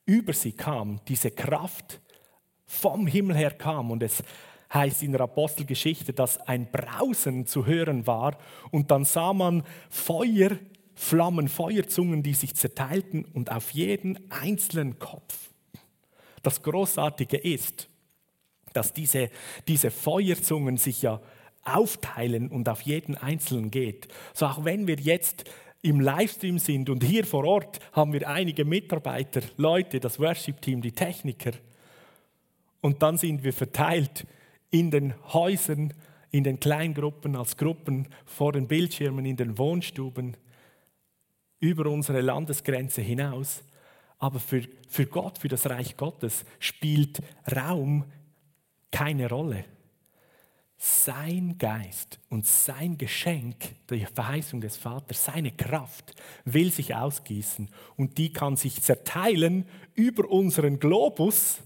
über 0.08 0.32
sie 0.32 0.52
kam, 0.52 1.00
diese 1.06 1.30
Kraft 1.30 2.00
vom 2.66 3.06
Himmel 3.06 3.36
her 3.36 3.50
kam. 3.50 3.90
Und 3.90 4.02
es 4.02 4.22
heißt 4.72 5.02
in 5.02 5.12
der 5.12 5.20
Apostelgeschichte, 5.20 6.12
dass 6.12 6.38
ein 6.38 6.70
Brausen 6.70 7.46
zu 7.46 7.66
hören 7.66 8.06
war. 8.06 8.38
Und 8.70 8.90
dann 8.90 9.04
sah 9.04 9.32
man 9.32 9.62
Feuer 9.90 10.58
Flammen, 10.94 11.46
Feuerzungen, 11.46 12.24
die 12.24 12.34
sich 12.34 12.56
zerteilten 12.56 13.24
und 13.24 13.52
auf 13.52 13.70
jeden 13.70 14.18
einzelnen 14.32 14.98
Kopf. 14.98 15.50
Das 16.42 16.60
Großartige 16.60 17.36
ist, 17.36 17.88
dass 18.72 18.94
diese, 18.94 19.30
diese 19.68 19.92
Feuerzungen 19.92 20.76
sich 20.76 21.02
ja 21.02 21.20
aufteilen 21.62 22.48
und 22.48 22.68
auf 22.68 22.82
jeden 22.82 23.16
einzelnen 23.16 23.70
geht. 23.70 24.08
So 24.34 24.46
auch 24.46 24.64
wenn 24.64 24.88
wir 24.88 24.96
jetzt 24.96 25.44
im 25.82 26.00
Livestream 26.00 26.58
sind 26.58 26.90
und 26.90 27.04
hier 27.04 27.24
vor 27.24 27.44
Ort 27.44 27.78
haben 27.92 28.12
wir 28.12 28.28
einige 28.28 28.64
Mitarbeiter, 28.64 29.42
Leute, 29.56 30.00
das 30.00 30.18
Worship-Team, 30.18 30.82
die 30.82 30.92
Techniker. 30.92 31.52
Und 32.80 33.02
dann 33.02 33.16
sind 33.16 33.44
wir 33.44 33.52
verteilt 33.52 34.26
in 34.70 34.90
den 34.90 35.14
Häusern, 35.32 35.94
in 36.30 36.44
den 36.44 36.60
Kleingruppen, 36.60 37.36
als 37.36 37.56
Gruppen, 37.56 38.08
vor 38.24 38.52
den 38.52 38.66
Bildschirmen, 38.66 39.24
in 39.24 39.36
den 39.36 39.56
Wohnstuben 39.56 40.36
über 41.60 41.86
unsere 41.86 42.20
Landesgrenze 42.20 43.00
hinaus. 43.00 43.62
Aber 44.18 44.40
für, 44.40 44.62
für 44.88 45.06
Gott, 45.06 45.38
für 45.38 45.48
das 45.48 45.68
Reich 45.70 45.96
Gottes 45.96 46.44
spielt 46.58 47.20
Raum 47.54 48.04
keine 48.90 49.28
Rolle. 49.28 49.64
Sein 50.80 51.56
Geist 51.58 52.20
und 52.28 52.46
sein 52.46 52.98
Geschenk, 52.98 53.74
die 53.90 54.06
Verheißung 54.06 54.60
des 54.60 54.76
Vaters, 54.76 55.24
seine 55.24 55.50
Kraft 55.50 56.14
will 56.44 56.70
sich 56.70 56.94
ausgießen 56.94 57.68
und 57.96 58.16
die 58.16 58.32
kann 58.32 58.54
sich 58.54 58.80
zerteilen 58.80 59.66
über 59.94 60.30
unseren 60.30 60.78
Globus. 60.78 61.58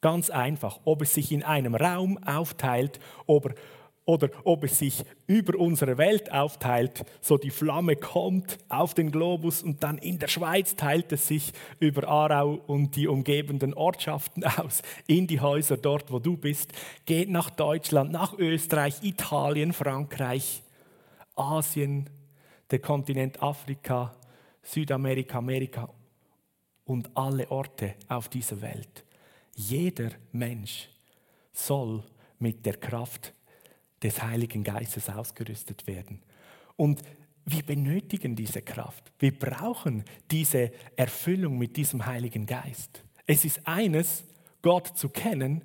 Ganz 0.00 0.28
einfach, 0.28 0.80
ob 0.84 1.02
es 1.02 1.14
sich 1.14 1.30
in 1.30 1.44
einem 1.44 1.76
Raum 1.76 2.18
aufteilt, 2.18 2.98
ob 3.26 3.46
er 3.46 3.54
oder 4.04 4.30
ob 4.44 4.64
es 4.64 4.78
sich 4.78 5.04
über 5.26 5.58
unsere 5.58 5.96
Welt 5.96 6.32
aufteilt, 6.32 7.04
so 7.20 7.38
die 7.38 7.50
Flamme 7.50 7.96
kommt 7.96 8.58
auf 8.68 8.94
den 8.94 9.12
Globus 9.12 9.62
und 9.62 9.82
dann 9.82 9.98
in 9.98 10.18
der 10.18 10.28
Schweiz 10.28 10.74
teilt 10.74 11.12
es 11.12 11.28
sich 11.28 11.52
über 11.78 12.08
Aarau 12.08 12.60
und 12.66 12.96
die 12.96 13.06
umgebenden 13.06 13.74
Ortschaften 13.74 14.44
aus, 14.58 14.82
in 15.06 15.26
die 15.26 15.40
Häuser 15.40 15.76
dort, 15.76 16.10
wo 16.10 16.18
du 16.18 16.36
bist, 16.36 16.72
geht 17.06 17.30
nach 17.30 17.50
Deutschland, 17.50 18.10
nach 18.10 18.36
Österreich, 18.38 19.02
Italien, 19.02 19.72
Frankreich, 19.72 20.62
Asien, 21.36 22.10
der 22.70 22.80
Kontinent 22.80 23.42
Afrika, 23.42 24.14
Südamerika, 24.62 25.38
Amerika 25.38 25.88
und 26.84 27.10
alle 27.14 27.50
Orte 27.50 27.94
auf 28.08 28.28
dieser 28.28 28.60
Welt. 28.62 29.04
Jeder 29.54 30.10
Mensch 30.32 30.88
soll 31.52 32.02
mit 32.38 32.64
der 32.66 32.76
Kraft 32.76 33.32
des 34.02 34.22
Heiligen 34.22 34.64
Geistes 34.64 35.08
ausgerüstet 35.08 35.86
werden. 35.86 36.20
Und 36.76 37.02
wir 37.44 37.62
benötigen 37.62 38.36
diese 38.36 38.62
Kraft. 38.62 39.12
Wir 39.18 39.36
brauchen 39.36 40.04
diese 40.30 40.72
Erfüllung 40.96 41.58
mit 41.58 41.76
diesem 41.76 42.06
Heiligen 42.06 42.46
Geist. 42.46 43.04
Es 43.26 43.44
ist 43.44 43.66
eines, 43.66 44.24
Gott 44.62 44.96
zu 44.96 45.08
kennen 45.08 45.62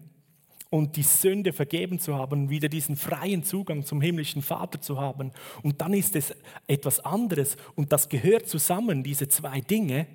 und 0.70 0.96
die 0.96 1.04
Sünde 1.04 1.54
vergeben 1.54 2.00
zu 2.00 2.16
haben, 2.16 2.50
wieder 2.50 2.68
diesen 2.68 2.96
freien 2.96 3.44
Zugang 3.44 3.86
zum 3.86 4.02
himmlischen 4.02 4.42
Vater 4.42 4.82
zu 4.82 5.00
haben. 5.00 5.32
Und 5.62 5.82
dann 5.82 5.94
ist 5.94 6.16
es 6.16 6.36
etwas 6.66 7.00
anderes 7.00 7.58
und 7.76 7.92
das 7.92 8.10
gehört 8.10 8.50
zusammen, 8.50 9.04
diese 9.04 9.28
zwei 9.28 9.62
Dinge. 9.62 10.08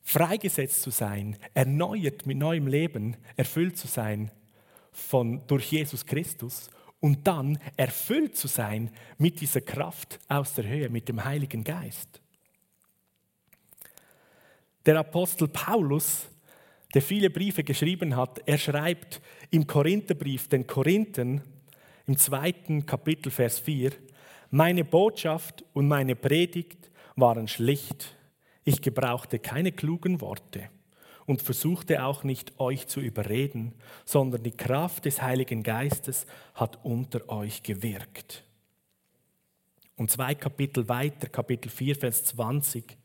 Freigesetzt 0.00 0.82
zu 0.82 0.90
sein, 0.90 1.36
erneuert 1.54 2.26
mit 2.26 2.38
neuem 2.38 2.68
Leben, 2.68 3.16
erfüllt 3.36 3.76
zu 3.76 3.88
sein 3.88 4.30
von, 4.96 5.46
durch 5.46 5.70
Jesus 5.70 6.04
Christus 6.06 6.70
und 7.00 7.26
dann 7.26 7.58
erfüllt 7.76 8.36
zu 8.36 8.48
sein 8.48 8.90
mit 9.18 9.40
dieser 9.40 9.60
Kraft 9.60 10.18
aus 10.28 10.54
der 10.54 10.66
Höhe, 10.66 10.88
mit 10.88 11.08
dem 11.08 11.24
Heiligen 11.24 11.62
Geist. 11.62 12.20
Der 14.86 14.98
Apostel 14.98 15.48
Paulus, 15.48 16.26
der 16.94 17.02
viele 17.02 17.28
Briefe 17.28 17.62
geschrieben 17.62 18.16
hat, 18.16 18.40
er 18.46 18.56
schreibt 18.56 19.20
im 19.50 19.66
Korintherbrief 19.66 20.48
den 20.48 20.66
Korinthern 20.66 21.42
im 22.06 22.16
zweiten 22.16 22.86
Kapitel, 22.86 23.30
Vers 23.30 23.58
4, 23.58 23.92
meine 24.50 24.84
Botschaft 24.84 25.64
und 25.74 25.88
meine 25.88 26.16
Predigt 26.16 26.90
waren 27.16 27.48
schlicht. 27.48 28.16
Ich 28.64 28.80
gebrauchte 28.80 29.38
keine 29.40 29.72
klugen 29.72 30.20
Worte 30.20 30.70
und 31.26 31.42
versuchte 31.42 32.04
auch 32.04 32.24
nicht 32.24 32.58
euch 32.58 32.86
zu 32.86 33.00
überreden, 33.00 33.74
sondern 34.04 34.42
die 34.42 34.56
Kraft 34.56 35.04
des 35.04 35.20
Heiligen 35.20 35.62
Geistes 35.62 36.26
hat 36.54 36.78
unter 36.84 37.28
euch 37.28 37.62
gewirkt. 37.62 38.44
Und 39.96 40.10
zwei 40.10 40.34
Kapitel 40.34 40.88
weiter, 40.88 41.28
Kapitel 41.28 41.68
4, 41.68 41.96
Vers 41.96 42.24
20, 42.26 42.96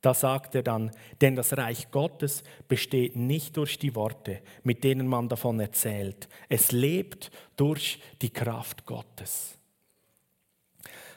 da 0.00 0.14
sagt 0.14 0.54
er 0.54 0.62
dann, 0.62 0.92
denn 1.20 1.34
das 1.34 1.56
Reich 1.56 1.90
Gottes 1.90 2.44
besteht 2.68 3.16
nicht 3.16 3.56
durch 3.56 3.78
die 3.78 3.94
Worte, 3.96 4.40
mit 4.62 4.84
denen 4.84 5.08
man 5.08 5.28
davon 5.28 5.58
erzählt. 5.58 6.28
Es 6.48 6.70
lebt 6.70 7.32
durch 7.56 8.00
die 8.22 8.30
Kraft 8.30 8.86
Gottes. 8.86 9.55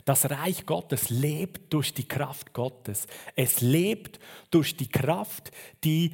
Das 0.10 0.28
Reich 0.28 0.66
Gottes 0.66 1.12
lebt 1.12 1.72
durch 1.72 1.94
die 1.94 2.08
Kraft 2.08 2.52
Gottes. 2.52 3.06
Es 3.36 3.62
lebt 3.62 4.20
durch 4.50 4.76
die 4.76 4.90
Kraft, 4.90 5.52
die 5.84 6.14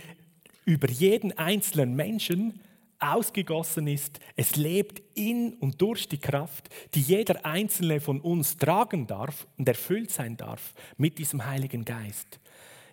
über 0.66 0.90
jeden 0.90 1.32
einzelnen 1.38 1.96
Menschen 1.96 2.60
ausgegossen 3.00 3.88
ist. 3.88 4.20
Es 4.36 4.58
lebt 4.58 5.02
in 5.18 5.54
und 5.54 5.82
durch 5.82 6.10
die 6.10 6.18
Kraft, 6.18 6.68
die 6.94 7.00
jeder 7.00 7.46
einzelne 7.46 8.02
von 8.02 8.20
uns 8.20 8.58
tragen 8.58 9.08
darf 9.08 9.48
und 9.58 9.66
erfüllt 9.66 10.12
sein 10.12 10.36
darf 10.36 10.74
mit 10.98 11.18
diesem 11.18 11.46
Heiligen 11.46 11.86
Geist. 11.86 12.42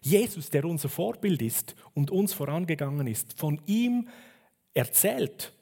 Jesus, 0.02 0.50
der 0.50 0.64
unser 0.64 0.88
Vorbild 0.88 1.42
ist 1.42 1.74
und 1.94 2.12
uns 2.12 2.32
vorangegangen 2.32 3.08
ist, 3.08 3.36
von 3.36 3.60
ihm 3.66 4.06
erzählt 4.72 5.52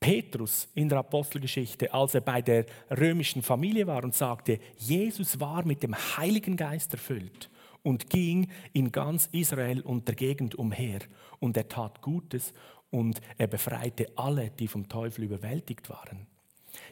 Petrus 0.00 0.68
in 0.74 0.88
der 0.88 0.98
Apostelgeschichte, 0.98 1.92
als 1.92 2.14
er 2.14 2.20
bei 2.20 2.40
der 2.40 2.66
römischen 2.90 3.42
Familie 3.42 3.86
war 3.86 4.04
und 4.04 4.14
sagte, 4.14 4.58
Jesus 4.76 5.40
war 5.40 5.64
mit 5.64 5.82
dem 5.82 5.94
Heiligen 5.94 6.56
Geist 6.56 6.92
erfüllt 6.92 7.50
und 7.82 8.08
ging 8.10 8.48
in 8.72 8.92
ganz 8.92 9.28
Israel 9.32 9.80
und 9.80 10.06
der 10.06 10.14
Gegend 10.14 10.54
umher. 10.54 11.00
Und 11.40 11.56
er 11.56 11.68
tat 11.68 12.00
Gutes 12.02 12.52
und 12.90 13.20
er 13.36 13.46
befreite 13.46 14.06
alle, 14.16 14.50
die 14.50 14.68
vom 14.68 14.88
Teufel 14.88 15.24
überwältigt 15.24 15.88
waren. 15.90 16.26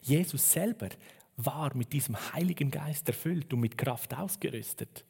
Jesus 0.02 0.52
selber 0.52 0.88
war 1.36 1.76
mit 1.76 1.92
diesem 1.92 2.16
Heiligen 2.32 2.70
Geist 2.70 3.08
erfüllt 3.08 3.52
und 3.52 3.60
mit 3.60 3.78
Kraft 3.78 4.16
ausgerüstet. 4.16 5.04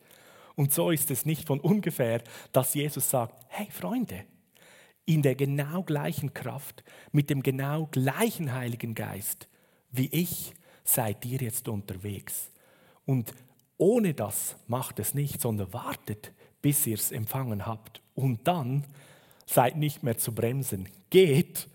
Und 0.55 0.73
so 0.73 0.91
ist 0.91 1.11
es 1.11 1.27
nicht 1.27 1.47
von 1.47 1.61
ungefähr, 1.61 2.23
dass 2.53 2.75
Jesus 2.75 3.09
sagt, 3.09 3.45
hey 3.49 3.69
Freunde, 3.71 4.25
in 5.07 5.23
der 5.23 5.35
genau 5.35 5.83
gleichen 5.83 6.35
Kraft, 6.35 6.85
mit 7.13 7.31
dem 7.31 7.43
genau 7.43 7.87
gleichen 7.87 8.53
Heiligen 8.53 8.95
Geist 8.95 9.49
wie 9.97 10.09
ich, 10.13 10.53
seid 10.85 11.25
ihr 11.25 11.39
jetzt 11.39 11.69
unterwegs. 11.69 12.51
Und 13.05 13.33
ohne 13.79 14.15
das 14.15 14.57
macht 14.67 14.99
es 14.99 15.15
nicht, 15.15 15.41
sondern 15.41 15.73
wartet, 15.73 16.33
bis 16.63 16.87
ihr 16.87 16.95
es 16.95 17.13
empfangen 17.13 17.67
habt. 17.67 18.03
Und 18.15 18.47
dann 18.47 18.85
seid 19.47 19.77
nicht 19.77 20.03
mehr 20.03 20.19
zu 20.19 20.35
bremsen. 20.35 20.89
Geht 21.11 21.69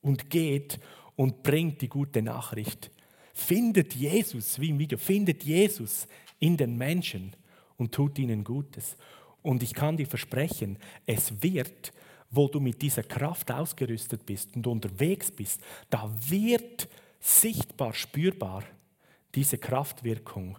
und 0.00 0.30
geht 0.30 0.80
und 1.16 1.42
bringt 1.42 1.80
die 1.82 1.88
gute 1.88 2.22
Nachricht. 2.22 2.90
Findet 3.34 3.94
Jesus, 3.94 4.60
wie 4.60 4.70
im 4.70 4.78
Video, 4.78 4.98
findet 4.98 5.42
Jesus 5.44 6.06
in 6.38 6.56
den 6.56 6.76
Menschen 6.76 7.34
und 7.76 7.92
tut 7.92 8.18
ihnen 8.18 8.44
Gutes. 8.44 8.96
Und 9.42 9.62
ich 9.62 9.74
kann 9.74 9.96
dir 9.96 10.06
versprechen, 10.06 10.78
es 11.06 11.42
wird, 11.42 11.92
wo 12.32 12.48
du 12.48 12.58
mit 12.58 12.82
dieser 12.82 13.04
Kraft 13.04 13.52
ausgerüstet 13.52 14.26
bist 14.26 14.56
und 14.56 14.66
unterwegs 14.66 15.30
bist, 15.30 15.60
da 15.90 16.10
wird 16.28 16.88
sichtbar, 17.20 17.92
spürbar 17.92 18.64
diese 19.34 19.58
Kraftwirkung 19.58 20.58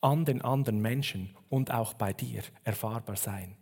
an 0.00 0.24
den 0.24 0.40
anderen 0.40 0.80
Menschen 0.80 1.36
und 1.48 1.70
auch 1.70 1.94
bei 1.94 2.12
dir 2.12 2.42
erfahrbar 2.64 3.16
sein. 3.16 3.56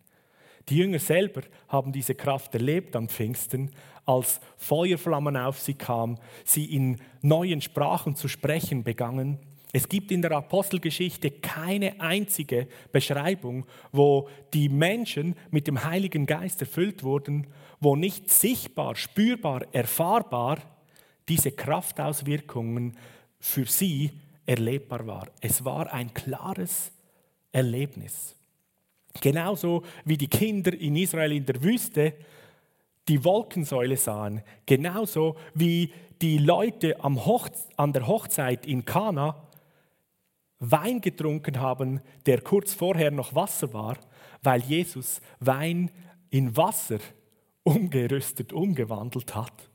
Die 0.68 0.76
Jünger 0.76 0.98
selber 0.98 1.42
haben 1.68 1.92
diese 1.92 2.14
Kraft 2.14 2.54
erlebt 2.54 2.96
am 2.96 3.08
Pfingsten, 3.08 3.70
als 4.06 4.40
Feuerflammen 4.56 5.36
auf 5.36 5.60
sie 5.60 5.74
kam, 5.74 6.18
sie 6.44 6.74
in 6.74 7.00
neuen 7.22 7.60
Sprachen 7.60 8.16
zu 8.16 8.28
sprechen 8.28 8.82
begannen. 8.82 9.38
Es 9.76 9.88
gibt 9.88 10.12
in 10.12 10.22
der 10.22 10.30
Apostelgeschichte 10.30 11.32
keine 11.32 12.00
einzige 12.00 12.68
Beschreibung, 12.92 13.66
wo 13.90 14.28
die 14.52 14.68
Menschen 14.68 15.34
mit 15.50 15.66
dem 15.66 15.82
Heiligen 15.82 16.26
Geist 16.26 16.60
erfüllt 16.60 17.02
wurden, 17.02 17.48
wo 17.80 17.96
nicht 17.96 18.30
sichtbar, 18.30 18.94
spürbar, 18.94 19.62
erfahrbar 19.72 20.58
diese 21.28 21.50
Kraftauswirkungen 21.50 22.96
für 23.40 23.64
sie 23.64 24.12
erlebbar 24.46 25.08
war. 25.08 25.28
Es 25.40 25.64
war 25.64 25.92
ein 25.92 26.14
klares 26.14 26.92
Erlebnis. 27.50 28.36
Genauso 29.20 29.82
wie 30.04 30.16
die 30.16 30.28
Kinder 30.28 30.72
in 30.72 30.94
Israel 30.94 31.32
in 31.32 31.46
der 31.46 31.60
Wüste 31.64 32.14
die 33.08 33.24
Wolkensäule 33.24 33.96
sahen, 33.96 34.40
genauso 34.66 35.34
wie 35.52 35.92
die 36.22 36.38
Leute 36.38 37.02
an 37.02 37.92
der 37.92 38.06
Hochzeit 38.06 38.66
in 38.66 38.84
Kana 38.84 39.44
Wein 40.60 41.00
getrunken 41.00 41.60
haben, 41.60 42.00
der 42.26 42.40
kurz 42.40 42.74
vorher 42.74 43.10
noch 43.10 43.34
Wasser 43.34 43.72
war, 43.72 43.98
weil 44.42 44.60
Jesus 44.62 45.20
Wein 45.40 45.90
in 46.30 46.56
Wasser 46.56 46.98
umgerüstet, 47.62 48.52
umgewandelt 48.52 49.34
hat. 49.34 49.70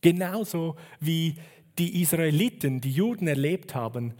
Genauso 0.00 0.76
wie 1.00 1.36
die 1.78 2.02
Israeliten, 2.02 2.80
die 2.80 2.92
Juden 2.92 3.28
erlebt 3.28 3.74
haben, 3.74 4.14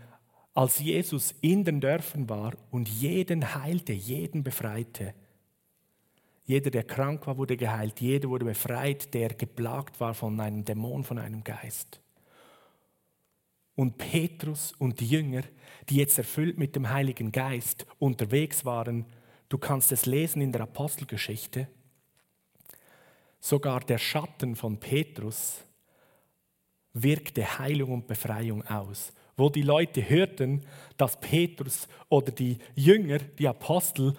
als 0.55 0.79
Jesus 0.79 1.35
in 1.41 1.65
den 1.65 1.81
Dörfern 1.81 2.29
war 2.29 2.55
und 2.71 2.88
jeden 2.88 3.55
heilte, 3.55 3.93
jeden 3.93 4.43
befreite. 4.43 5.15
Jeder, 6.45 6.71
der 6.71 6.85
krank 6.85 7.27
war, 7.27 7.38
wurde 7.38 7.57
geheilt, 7.57 8.01
jeder 8.01 8.29
wurde 8.29 8.45
befreit, 8.45 9.15
der 9.15 9.31
geplagt 9.31 10.01
war 10.01 10.12
von 10.12 10.38
einem 10.41 10.65
Dämon, 10.65 11.05
von 11.05 11.19
einem 11.19 11.43
Geist. 11.43 12.02
Und 13.74 13.96
Petrus 13.98 14.72
und 14.78 15.00
die 15.00 15.06
Jünger, 15.06 15.42
die 15.88 15.96
jetzt 15.96 16.18
erfüllt 16.18 16.58
mit 16.58 16.76
dem 16.76 16.90
Heiligen 16.90 17.32
Geist 17.32 17.87
unterwegs 17.98 18.64
waren, 18.64 19.06
du 19.48 19.58
kannst 19.58 19.92
es 19.92 20.06
lesen 20.06 20.42
in 20.42 20.52
der 20.52 20.62
Apostelgeschichte, 20.62 21.68
sogar 23.40 23.80
der 23.80 23.98
Schatten 23.98 24.56
von 24.56 24.78
Petrus 24.78 25.64
wirkte 26.92 27.58
Heilung 27.58 27.92
und 27.92 28.06
Befreiung 28.06 28.66
aus. 28.66 29.12
Wo 29.37 29.48
die 29.48 29.62
Leute 29.62 30.08
hörten, 30.08 30.66
dass 30.98 31.18
Petrus 31.18 31.88
oder 32.11 32.30
die 32.30 32.58
Jünger, 32.74 33.18
die 33.18 33.48
Apostel, 33.48 34.14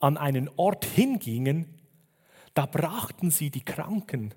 an 0.00 0.16
einen 0.16 0.50
Ort 0.56 0.84
hingingen, 0.84 1.78
da 2.54 2.66
brachten 2.66 3.30
sie 3.30 3.50
die 3.50 3.64
Kranken 3.64 4.34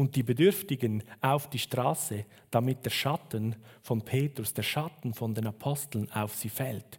und 0.00 0.16
die 0.16 0.22
Bedürftigen 0.22 1.02
auf 1.20 1.50
die 1.50 1.58
Straße, 1.58 2.24
damit 2.50 2.86
der 2.86 2.90
Schatten 2.90 3.54
von 3.82 4.00
Petrus, 4.00 4.54
der 4.54 4.62
Schatten 4.62 5.12
von 5.12 5.34
den 5.34 5.46
Aposteln 5.46 6.10
auf 6.12 6.34
sie 6.34 6.48
fällt. 6.48 6.98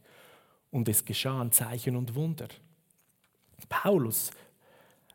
Und 0.70 0.88
es 0.88 1.04
geschahen 1.04 1.52
Zeichen 1.52 1.96
und 1.96 2.14
Wunder. 2.14 2.48
Paulus 3.68 4.30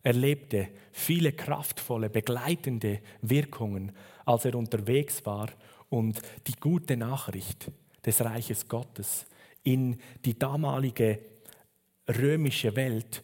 erlebte 0.03 0.69
viele 0.91 1.31
kraftvolle, 1.31 2.11
begleitende 2.11 3.03
Wirkungen, 3.23 3.93
als 4.25 4.47
er 4.47 4.57
unterwegs 4.57 5.25
war 5.25 5.51
und 5.89 6.21
die 6.49 6.57
gute 6.59 6.97
Nachricht 6.97 7.71
des 8.05 8.21
Reiches 8.21 8.67
Gottes 8.67 9.27
in 9.63 10.01
die 10.25 10.37
damalige 10.37 11.21
römische 12.09 12.75
Welt 12.75 13.23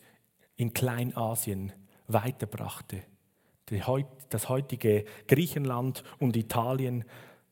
in 0.54 0.72
Kleinasien 0.72 1.72
weiterbrachte. 2.06 3.02
Das 3.66 4.48
heutige 4.48 5.04
Griechenland 5.28 6.04
und 6.18 6.36
Italien 6.36 7.04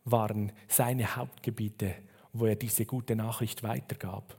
waren 0.04 0.52
seine 0.68 1.16
Hauptgebiete, 1.16 1.94
wo 2.32 2.46
er 2.46 2.56
diese 2.56 2.84
gute 2.84 3.16
Nachricht 3.16 3.62
weitergab. 3.62 4.36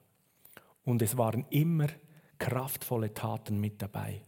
Und 0.83 1.01
es 1.01 1.17
waren 1.17 1.45
immer 1.49 1.87
kraftvolle 2.37 3.13
Taten 3.13 3.59
mit 3.59 3.81
dabei. 3.81 4.21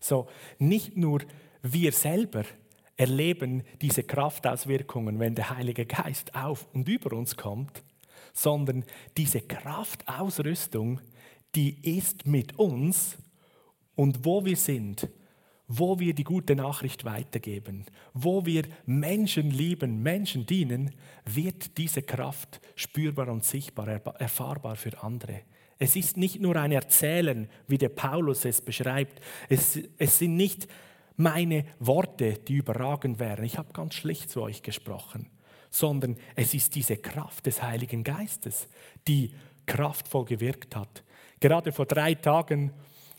So, 0.00 0.28
nicht 0.58 0.96
nur 0.96 1.22
wir 1.62 1.92
selber 1.92 2.44
erleben 2.96 3.62
diese 3.80 4.04
Kraftauswirkungen, 4.04 5.18
wenn 5.18 5.34
der 5.34 5.50
Heilige 5.50 5.86
Geist 5.86 6.34
auf 6.34 6.66
und 6.72 6.88
über 6.88 7.16
uns 7.16 7.36
kommt, 7.36 7.82
sondern 8.32 8.84
diese 9.16 9.40
Kraftausrüstung, 9.40 11.00
die 11.54 11.96
ist 11.96 12.26
mit 12.26 12.58
uns 12.58 13.16
und 13.94 14.24
wo 14.24 14.44
wir 14.44 14.56
sind, 14.56 15.08
wo 15.66 15.98
wir 15.98 16.14
die 16.14 16.24
gute 16.24 16.54
Nachricht 16.54 17.04
weitergeben, 17.04 17.86
wo 18.12 18.44
wir 18.44 18.64
Menschen 18.86 19.50
lieben, 19.50 20.02
Menschen 20.02 20.46
dienen, 20.46 20.94
wird 21.24 21.78
diese 21.78 22.02
Kraft 22.02 22.60
spürbar 22.74 23.28
und 23.28 23.44
sichtbar, 23.44 23.88
erfahrbar 23.88 24.76
für 24.76 25.02
andere. 25.02 25.42
Es 25.78 25.96
ist 25.96 26.16
nicht 26.16 26.40
nur 26.40 26.56
ein 26.56 26.72
Erzählen, 26.72 27.48
wie 27.66 27.78
der 27.78 27.88
Paulus 27.88 28.44
es 28.44 28.60
beschreibt. 28.60 29.20
Es, 29.48 29.78
es 29.98 30.18
sind 30.18 30.36
nicht 30.36 30.68
meine 31.16 31.64
Worte, 31.78 32.34
die 32.34 32.54
überragend 32.54 33.18
wären. 33.18 33.44
Ich 33.44 33.58
habe 33.58 33.72
ganz 33.72 33.94
schlicht 33.94 34.30
zu 34.30 34.42
euch 34.42 34.62
gesprochen. 34.62 35.30
Sondern 35.70 36.16
es 36.36 36.54
ist 36.54 36.76
diese 36.76 36.96
Kraft 36.96 37.46
des 37.46 37.62
Heiligen 37.62 38.04
Geistes, 38.04 38.68
die 39.08 39.32
kraftvoll 39.66 40.24
gewirkt 40.24 40.76
hat. 40.76 41.02
Gerade 41.40 41.72
vor 41.72 41.86
drei 41.86 42.14
Tagen 42.14 42.72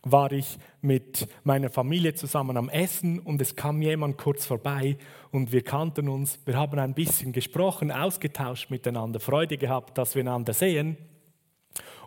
war 0.06 0.32
ich 0.32 0.58
mit 0.82 1.28
meiner 1.44 1.70
Familie 1.70 2.14
zusammen 2.14 2.56
am 2.58 2.70
Essen 2.70 3.20
und 3.20 3.42
es 3.42 3.56
kam 3.56 3.82
jemand 3.82 4.18
kurz 4.18 4.46
vorbei 4.46 4.98
und 5.32 5.52
wir 5.52 5.64
kannten 5.64 6.08
uns. 6.08 6.40
Wir 6.46 6.56
haben 6.58 6.80
ein 6.80 6.94
bisschen 6.94 7.34
gesprochen, 7.34 7.92
ausgetauscht 7.92 8.70
miteinander, 8.70 9.20
Freude 9.20 9.58
gehabt, 9.58 9.98
dass 9.98 10.16
wir 10.16 10.22
einander 10.22 10.54
sehen 10.54 10.96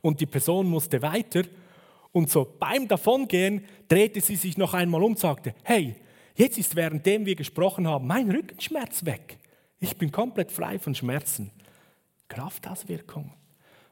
und 0.01 0.21
die 0.21 0.27
Person 0.27 0.69
musste 0.69 1.03
weiter. 1.03 1.43
Und 2.13 2.31
so 2.31 2.57
beim 2.59 2.89
Davongehen 2.89 3.65
drehte 3.89 4.21
sie 4.21 4.37
sich 4.37 4.57
noch 4.57 4.75
einmal 4.75 5.03
um 5.03 5.13
und 5.13 5.19
sagte, 5.19 5.55
hey, 5.63 5.97
jetzt 6.37 6.57
ist 6.57 6.77
währenddem 6.77 7.27
wir 7.27 7.35
gesprochen 7.35 7.87
haben 7.87 8.07
mein 8.07 8.31
Rückenschmerz 8.31 9.05
weg. 9.05 9.39
Ich 9.81 9.97
bin 9.99 10.11
komplett 10.11 10.51
frei 10.51 10.79
von 10.79 10.95
Schmerzen. 10.95 11.51
Kraftauswirkung. 12.29 13.33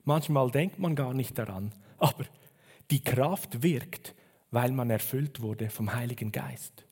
Manchmal 0.04 0.50
denkt 0.50 0.78
man 0.78 0.94
gar 0.94 1.14
nicht 1.14 1.36
daran, 1.36 1.72
aber 1.98 2.24
die 2.90 3.02
Kraft 3.02 3.62
wirkt, 3.62 4.14
weil 4.50 4.72
man 4.72 4.90
erfüllt 4.90 5.40
wurde 5.40 5.70
vom 5.70 5.94
Heiligen 5.94 6.32
Geist. 6.32 6.86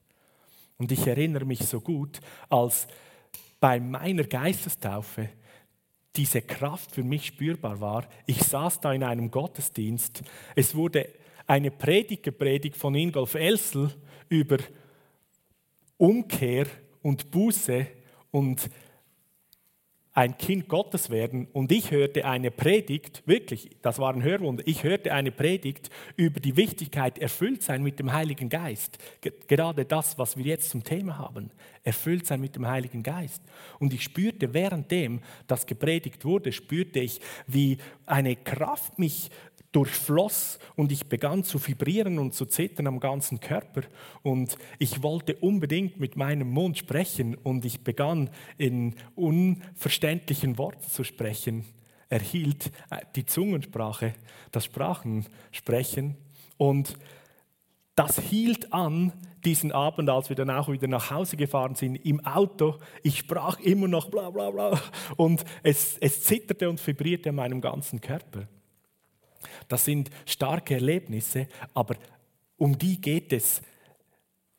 Und 0.76 0.92
ich 0.92 1.06
erinnere 1.06 1.44
mich 1.44 1.60
so 1.60 1.80
gut, 1.80 2.20
als 2.48 2.86
bei 3.60 3.80
meiner 3.80 4.24
Geistestaufe 4.24 5.30
diese 6.16 6.42
Kraft 6.42 6.92
für 6.92 7.02
mich 7.02 7.26
spürbar 7.26 7.80
war. 7.80 8.06
Ich 8.26 8.42
saß 8.42 8.80
da 8.80 8.92
in 8.92 9.02
einem 9.02 9.30
Gottesdienst. 9.30 10.22
Es 10.54 10.74
wurde 10.74 11.08
eine 11.46 11.70
Predigt 11.70 12.22
gepredigt 12.22 12.76
von 12.76 12.94
Ingolf 12.94 13.34
Elsel 13.34 13.90
über 14.28 14.58
Umkehr 15.96 16.66
und 17.02 17.30
Buße 17.30 17.86
und 18.30 18.68
ein 20.14 20.38
Kind 20.38 20.68
Gottes 20.68 21.10
werden 21.10 21.48
und 21.52 21.72
ich 21.72 21.90
hörte 21.90 22.24
eine 22.24 22.52
Predigt, 22.52 23.24
wirklich, 23.26 23.70
das 23.82 23.98
war 23.98 24.14
ein 24.14 24.22
Hörwunder, 24.22 24.62
ich 24.64 24.84
hörte 24.84 25.12
eine 25.12 25.32
Predigt 25.32 25.90
über 26.16 26.38
die 26.38 26.56
Wichtigkeit, 26.56 27.18
erfüllt 27.18 27.64
sein 27.64 27.82
mit 27.82 27.98
dem 27.98 28.12
Heiligen 28.12 28.48
Geist. 28.48 28.98
Gerade 29.48 29.84
das, 29.84 30.16
was 30.16 30.36
wir 30.36 30.44
jetzt 30.44 30.70
zum 30.70 30.84
Thema 30.84 31.18
haben, 31.18 31.50
erfüllt 31.84 32.26
sein 32.26 32.40
mit 32.40 32.56
dem 32.56 32.66
Heiligen 32.66 33.02
Geist. 33.02 33.42
Und 33.78 33.92
ich 33.92 34.02
spürte, 34.02 34.52
währenddem 34.52 35.20
das 35.46 35.66
gepredigt 35.66 36.24
wurde, 36.24 36.50
spürte 36.50 36.98
ich, 36.98 37.20
wie 37.46 37.78
eine 38.06 38.34
Kraft 38.34 38.98
mich 38.98 39.30
durchfloss 39.74 40.58
und 40.76 40.92
ich 40.92 41.08
begann 41.08 41.42
zu 41.44 41.64
vibrieren 41.64 42.18
und 42.18 42.32
zu 42.32 42.46
zittern 42.46 42.86
am 42.86 43.00
ganzen 43.00 43.40
Körper. 43.40 43.82
Und 44.22 44.56
ich 44.78 45.02
wollte 45.02 45.36
unbedingt 45.36 45.98
mit 45.98 46.16
meinem 46.16 46.48
Mund 46.50 46.78
sprechen 46.78 47.34
und 47.34 47.64
ich 47.64 47.82
begann 47.82 48.30
in 48.56 48.94
unverständlichen 49.16 50.58
Worten 50.58 50.88
zu 50.88 51.04
sprechen, 51.04 51.64
erhielt 52.08 52.70
äh, 52.90 52.98
die 53.16 53.26
Zungensprache, 53.26 54.14
das 54.52 54.66
Sprachensprechen 54.66 56.16
und 56.56 56.96
das 57.96 58.18
hielt 58.18 58.72
an 58.72 59.12
diesen 59.44 59.72
Abend, 59.72 60.08
als 60.08 60.28
wir 60.28 60.36
dann 60.36 60.50
auch 60.50 60.68
wieder 60.68 60.86
nach 60.88 61.10
Hause 61.10 61.36
gefahren 61.36 61.74
sind, 61.74 61.96
im 61.96 62.24
Auto. 62.24 62.78
Ich 63.02 63.18
sprach 63.18 63.60
immer 63.60 63.88
noch 63.88 64.10
bla 64.10 64.30
bla 64.30 64.50
bla 64.50 64.80
und 65.16 65.44
es, 65.62 65.98
es 65.98 66.22
zitterte 66.22 66.68
und 66.68 66.84
vibrierte 66.84 67.30
an 67.30 67.36
meinem 67.36 67.60
ganzen 67.60 68.00
Körper. 68.00 68.48
Das 69.68 69.84
sind 69.84 70.10
starke 70.26 70.74
Erlebnisse, 70.74 71.48
aber 71.74 71.96
um 72.56 72.78
die 72.78 73.00
geht 73.00 73.32
es 73.32 73.62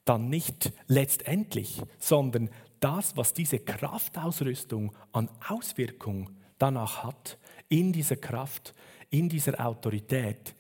dann 0.04 0.30
nicht 0.30 0.72
letztendlich, 0.88 1.82
sondern 1.98 2.50
das, 2.80 3.18
was 3.18 3.34
diese 3.34 3.60
Kraftausrüstung 3.60 4.96
an 5.12 5.30
Auswirkung 5.48 6.30
danach 6.60 7.04
hat, 7.04 7.38
in 7.68 7.92
dieser 7.92 8.18
Kraft, 8.18 8.76
in 9.10 9.28
dieser 9.28 9.66
Autorität, 9.66 10.54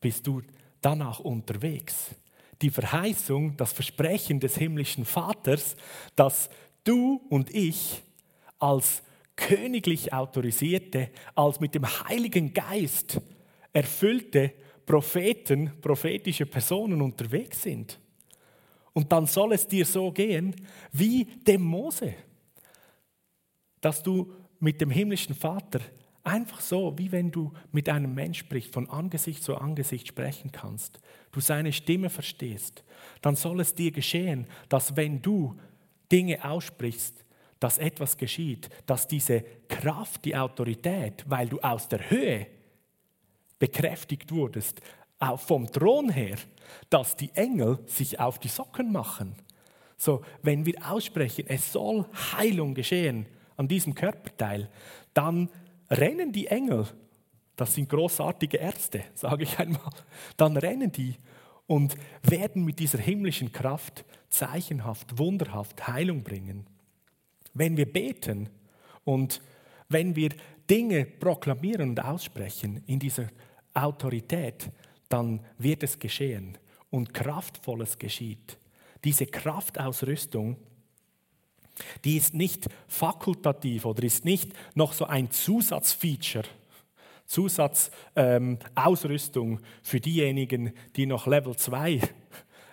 bist 0.00 0.26
du 0.26 0.42
danach 0.80 1.20
unterwegs. 1.20 2.14
Die 2.62 2.70
Verheißung, 2.70 3.56
das 3.56 3.72
Versprechen 3.72 4.40
des 4.40 4.56
himmlischen 4.56 5.04
Vaters, 5.04 5.76
dass 6.16 6.48
du 6.84 7.20
und 7.28 7.54
ich 7.54 8.02
als 8.58 9.02
königlich 9.36 10.12
autorisierte, 10.12 11.10
als 11.34 11.58
mit 11.58 11.74
dem 11.74 11.86
Heiligen 11.86 12.54
Geist 12.54 13.20
erfüllte 13.72 14.52
Propheten, 14.86 15.72
prophetische 15.80 16.46
Personen 16.46 17.02
unterwegs 17.02 17.62
sind. 17.62 17.98
Und 18.92 19.10
dann 19.10 19.26
soll 19.26 19.52
es 19.52 19.66
dir 19.66 19.86
so 19.86 20.12
gehen 20.12 20.54
wie 20.92 21.24
dem 21.24 21.62
Mose, 21.62 22.14
dass 23.80 24.02
du 24.02 24.32
mit 24.60 24.80
dem 24.80 24.90
himmlischen 24.90 25.34
Vater 25.34 25.80
einfach 26.24 26.60
so, 26.60 26.96
wie 26.98 27.12
wenn 27.12 27.30
du 27.30 27.52
mit 27.72 27.88
einem 27.88 28.14
Mensch 28.14 28.38
sprichst, 28.38 28.72
von 28.72 28.88
Angesicht 28.88 29.42
zu 29.42 29.56
Angesicht 29.56 30.06
sprechen 30.08 30.52
kannst, 30.52 31.00
du 31.32 31.40
seine 31.40 31.72
Stimme 31.72 32.10
verstehst, 32.10 32.84
dann 33.20 33.36
soll 33.36 33.60
es 33.60 33.74
dir 33.74 33.90
geschehen, 33.90 34.46
dass 34.68 34.96
wenn 34.96 35.20
du 35.20 35.56
Dinge 36.10 36.44
aussprichst, 36.44 37.24
dass 37.58 37.78
etwas 37.78 38.16
geschieht, 38.16 38.68
dass 38.86 39.06
diese 39.06 39.42
Kraft, 39.68 40.24
die 40.24 40.36
Autorität, 40.36 41.24
weil 41.28 41.48
du 41.48 41.60
aus 41.60 41.88
der 41.88 42.10
Höhe 42.10 42.46
bekräftigt 43.58 44.32
wurdest, 44.32 44.80
auch 45.20 45.38
vom 45.38 45.70
Thron 45.70 46.10
her, 46.10 46.36
dass 46.90 47.14
die 47.16 47.30
Engel 47.34 47.78
sich 47.86 48.18
auf 48.18 48.40
die 48.40 48.48
Socken 48.48 48.90
machen. 48.90 49.36
So, 49.96 50.22
wenn 50.42 50.66
wir 50.66 50.74
aussprechen, 50.90 51.44
es 51.46 51.72
soll 51.72 52.04
Heilung 52.36 52.74
geschehen 52.74 53.26
an 53.56 53.68
diesem 53.68 53.94
Körperteil, 53.94 54.68
dann 55.14 55.48
rennen 55.92 56.32
die 56.32 56.46
Engel, 56.46 56.86
das 57.56 57.74
sind 57.74 57.88
großartige 57.88 58.56
Ärzte, 58.56 59.04
sage 59.14 59.44
ich 59.44 59.58
einmal, 59.58 59.90
dann 60.36 60.56
rennen 60.56 60.90
die 60.90 61.16
und 61.66 61.94
werden 62.22 62.64
mit 62.64 62.78
dieser 62.78 62.98
himmlischen 62.98 63.52
Kraft 63.52 64.04
zeichenhaft, 64.28 65.18
wunderhaft 65.18 65.86
Heilung 65.86 66.22
bringen. 66.22 66.66
Wenn 67.54 67.76
wir 67.76 67.90
beten 67.90 68.48
und 69.04 69.42
wenn 69.88 70.16
wir 70.16 70.30
Dinge 70.68 71.04
proklamieren 71.04 71.90
und 71.90 72.02
aussprechen 72.02 72.82
in 72.86 72.98
dieser 72.98 73.28
Autorität, 73.74 74.70
dann 75.08 75.40
wird 75.58 75.82
es 75.82 75.98
geschehen 75.98 76.56
und 76.90 77.12
Kraftvolles 77.12 77.98
geschieht. 77.98 78.56
Diese 79.04 79.26
Kraftausrüstung, 79.26 80.56
die 82.04 82.16
ist 82.16 82.34
nicht 82.34 82.66
fakultativ 82.88 83.84
oder 83.84 84.02
ist 84.02 84.24
nicht 84.24 84.50
noch 84.74 84.92
so 84.92 85.06
ein 85.06 85.30
Zusatzfeature, 85.30 86.48
Zusatzausrüstung 87.26 89.52
ähm, 89.52 89.60
für 89.82 90.00
diejenigen, 90.00 90.72
die 90.96 91.06
noch 91.06 91.26
Level 91.26 91.56
2 91.56 92.00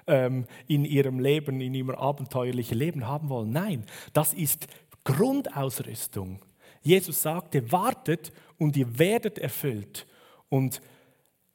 ähm, 0.07 0.45
in 0.67 0.85
ihrem 0.85 1.19
Leben, 1.19 1.61
in 1.61 1.73
ihrem 1.73 1.91
abenteuerlichen 1.91 2.77
Leben 2.77 3.07
haben 3.07 3.29
wollen. 3.29 3.51
Nein, 3.51 3.85
das 4.13 4.33
ist 4.33 4.67
Grundausrüstung. 5.03 6.39
Jesus 6.81 7.21
sagte, 7.21 7.71
wartet 7.71 8.31
und 8.57 8.75
ihr 8.75 8.99
werdet 8.99 9.37
erfüllt. 9.37 10.07
Und 10.49 10.81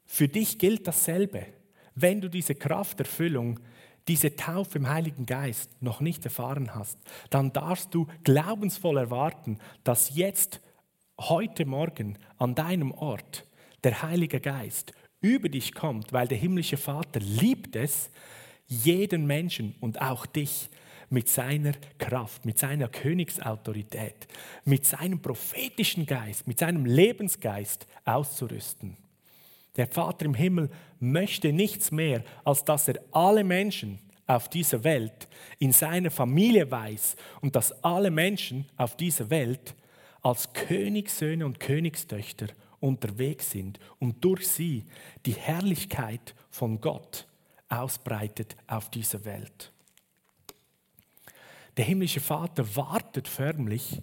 für 0.06 0.28
dich 0.28 0.58
gilt 0.58 0.86
dasselbe. 0.86 1.46
Wenn 1.94 2.20
du 2.20 2.28
diese 2.28 2.54
Krafterfüllung, 2.54 3.60
diese 4.08 4.36
Taufe 4.36 4.78
im 4.78 4.88
Heiligen 4.88 5.26
Geist 5.26 5.70
noch 5.80 6.00
nicht 6.00 6.24
erfahren 6.24 6.74
hast, 6.74 6.98
dann 7.30 7.52
darfst 7.52 7.94
du 7.94 8.06
glaubensvoll 8.22 8.98
erwarten, 8.98 9.58
dass 9.82 10.14
jetzt, 10.14 10.60
heute 11.18 11.64
Morgen, 11.64 12.18
an 12.38 12.54
deinem 12.54 12.92
Ort, 12.92 13.46
der 13.82 14.02
Heilige 14.02 14.40
Geist 14.40 14.92
über 15.20 15.48
dich 15.48 15.74
kommt, 15.74 16.12
weil 16.12 16.28
der 16.28 16.38
himmlische 16.38 16.76
Vater 16.76 17.20
liebt 17.20 17.76
es, 17.76 18.10
jeden 18.66 19.26
Menschen 19.26 19.74
und 19.80 20.00
auch 20.00 20.26
dich 20.26 20.68
mit 21.10 21.28
seiner 21.28 21.72
Kraft, 21.98 22.44
mit 22.44 22.58
seiner 22.58 22.88
Königsautorität, 22.88 24.26
mit 24.64 24.84
seinem 24.86 25.20
prophetischen 25.20 26.06
Geist, 26.06 26.46
mit 26.46 26.58
seinem 26.58 26.84
Lebensgeist 26.84 27.86
auszurüsten. 28.04 28.96
Der 29.76 29.86
Vater 29.86 30.26
im 30.26 30.34
Himmel 30.34 30.70
möchte 31.00 31.52
nichts 31.52 31.90
mehr, 31.90 32.24
als 32.44 32.64
dass 32.64 32.88
er 32.88 33.00
alle 33.12 33.44
Menschen 33.44 33.98
auf 34.26 34.48
dieser 34.48 34.84
Welt 34.84 35.28
in 35.58 35.72
seiner 35.72 36.10
Familie 36.10 36.70
weiß 36.70 37.16
und 37.40 37.56
dass 37.56 37.72
alle 37.84 38.10
Menschen 38.10 38.66
auf 38.76 38.96
dieser 38.96 39.28
Welt 39.30 39.74
als 40.22 40.52
Königssöhne 40.52 41.44
und 41.44 41.60
Königstöchter 41.60 42.46
unterwegs 42.80 43.50
sind 43.50 43.78
und 43.98 44.24
durch 44.24 44.48
sie 44.48 44.84
die 45.26 45.32
Herrlichkeit 45.32 46.34
von 46.50 46.80
Gott 46.80 47.26
ausbreitet 47.68 48.56
auf 48.66 48.90
dieser 48.90 49.24
Welt. 49.24 49.72
Der 51.76 51.84
himmlische 51.84 52.20
Vater 52.20 52.76
wartet 52.76 53.26
förmlich 53.26 54.00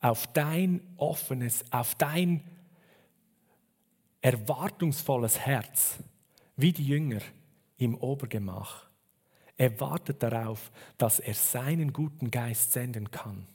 auf 0.00 0.26
dein 0.28 0.80
offenes, 0.96 1.64
auf 1.70 1.94
dein 1.96 2.42
erwartungsvolles 4.20 5.38
Herz, 5.40 5.98
wie 6.56 6.72
die 6.72 6.86
Jünger 6.86 7.20
im 7.78 7.94
Obergemach. 7.94 8.86
Er 9.56 9.78
wartet 9.80 10.22
darauf, 10.22 10.70
dass 10.98 11.20
er 11.20 11.34
seinen 11.34 11.92
guten 11.92 12.30
Geist 12.30 12.72
senden 12.72 13.10
kann. 13.10 13.46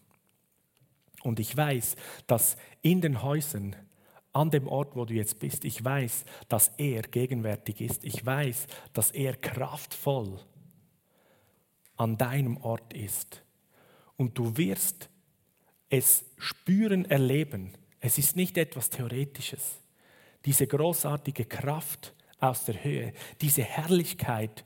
Und 1.24 1.40
ich 1.40 1.56
weiß, 1.56 1.96
dass 2.28 2.58
in 2.82 3.02
den 3.02 3.24
Häusern, 3.24 3.76
an 4.32 4.52
dem 4.52 4.68
Ort, 4.68 4.96
wo 4.96 5.06
du 5.06 5.14
jetzt 5.14 5.40
bist, 5.40 5.66
ich 5.66 5.84
weiß, 5.84 6.26
dass 6.50 6.68
er 6.78 7.02
gegenwärtig 7.04 7.82
ist. 7.82 8.04
Ich 8.04 8.24
weiß, 8.24 8.68
dass 8.94 9.12
er 9.12 9.36
kraftvoll 9.36 10.40
an 11.96 12.18
deinem 12.18 12.58
Ort 12.58 12.94
ist. 12.94 13.44
Und 14.18 14.38
du 14.38 14.58
wirst 14.58 15.10
es 15.90 16.26
spüren, 16.38 17.06
erleben. 17.06 17.74
Es 18.00 18.18
ist 18.18 18.36
nicht 18.36 18.58
etwas 18.58 18.90
Theoretisches. 18.90 19.80
Diese 20.46 20.68
großartige 20.68 21.46
Kraft 21.46 22.14
aus 22.40 22.66
der 22.66 22.84
Höhe, 22.84 23.14
diese 23.42 23.64
Herrlichkeit 23.64 24.66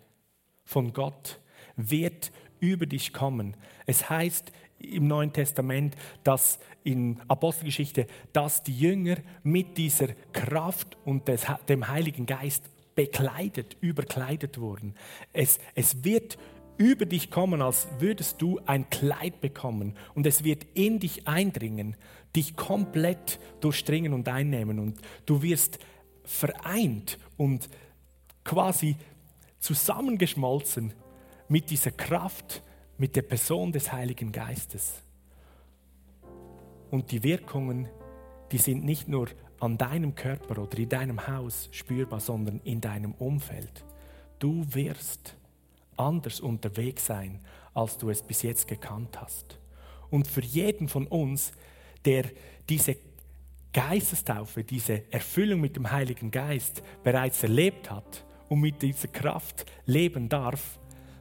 von 0.63 0.93
Gott 0.93 1.39
wird 1.75 2.31
über 2.59 2.85
dich 2.85 3.13
kommen. 3.13 3.55
Es 3.85 4.09
heißt 4.09 4.51
im 4.79 5.07
Neuen 5.07 5.33
Testament, 5.33 5.95
dass 6.23 6.59
in 6.83 7.19
Apostelgeschichte, 7.27 8.07
dass 8.33 8.63
die 8.63 8.77
Jünger 8.77 9.17
mit 9.43 9.77
dieser 9.77 10.09
Kraft 10.33 10.97
und 11.05 11.27
des, 11.27 11.45
dem 11.67 11.87
Heiligen 11.87 12.25
Geist 12.25 12.69
bekleidet, 12.95 13.77
überkleidet 13.81 14.59
wurden. 14.59 14.95
Es, 15.33 15.59
es 15.75 16.03
wird 16.03 16.37
über 16.77 17.05
dich 17.05 17.29
kommen, 17.29 17.61
als 17.61 17.87
würdest 17.99 18.41
du 18.41 18.59
ein 18.65 18.89
Kleid 18.89 19.41
bekommen 19.41 19.95
und 20.15 20.25
es 20.25 20.45
wird 20.45 20.65
in 20.73 20.99
dich 20.99 21.27
eindringen, 21.27 21.95
dich 22.35 22.55
komplett 22.55 23.39
durchdringen 23.59 24.13
und 24.13 24.27
einnehmen 24.27 24.79
und 24.79 24.99
du 25.25 25.41
wirst 25.41 25.79
vereint 26.23 27.17
und 27.37 27.69
quasi 28.43 28.95
zusammengeschmolzen 29.59 30.93
mit 31.47 31.69
dieser 31.69 31.91
Kraft, 31.91 32.61
mit 32.97 33.15
der 33.15 33.23
Person 33.23 33.71
des 33.71 33.91
Heiligen 33.91 34.31
Geistes. 34.31 35.01
Und 36.91 37.11
die 37.11 37.23
Wirkungen, 37.23 37.87
die 38.51 38.57
sind 38.57 38.83
nicht 38.83 39.07
nur 39.07 39.27
an 39.59 39.77
deinem 39.77 40.15
Körper 40.15 40.61
oder 40.61 40.77
in 40.77 40.89
deinem 40.89 41.27
Haus 41.27 41.69
spürbar, 41.71 42.19
sondern 42.19 42.59
in 42.63 42.81
deinem 42.81 43.13
Umfeld. 43.13 43.83
Du 44.39 44.65
wirst 44.73 45.35
anders 45.97 46.39
unterwegs 46.39 47.05
sein, 47.05 47.39
als 47.73 47.97
du 47.97 48.09
es 48.09 48.21
bis 48.21 48.41
jetzt 48.41 48.67
gekannt 48.67 49.19
hast. 49.19 49.59
Und 50.09 50.27
für 50.27 50.41
jeden 50.41 50.87
von 50.87 51.07
uns, 51.07 51.51
der 52.05 52.25
diese 52.67 52.97
Geistestaufe, 53.73 54.63
diese 54.63 55.11
Erfüllung 55.11 55.61
mit 55.61 55.75
dem 55.75 55.91
Heiligen 55.91 56.31
Geist 56.31 56.81
bereits 57.03 57.43
erlebt 57.43 57.91
hat 57.91 58.25
und 58.47 58.61
mit 58.61 58.81
dieser 58.81 59.07
Kraft 59.07 59.65
leben 59.85 60.27
darf, 60.27 60.79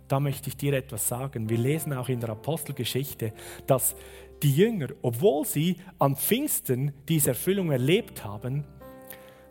da 0.09 0.19
möchte 0.19 0.49
ich 0.49 0.57
dir 0.57 0.73
etwas 0.73 1.07
sagen. 1.07 1.51
Wir 1.51 1.59
lesen 1.59 1.93
auch 1.93 2.09
in 2.09 2.21
der 2.21 2.31
Apostelgeschichte, 2.31 3.35
dass 3.67 3.95
die 4.43 4.55
Jünger, 4.55 4.89
obwohl 5.03 5.45
sie 5.45 5.77
an 5.99 6.17
Pfingsten 6.17 6.93
diese 7.09 7.31
Erfüllung 7.31 7.71
erlebt 7.71 8.25
haben, 8.25 8.65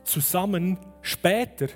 zusammen 0.04 0.78
später 1.02 1.68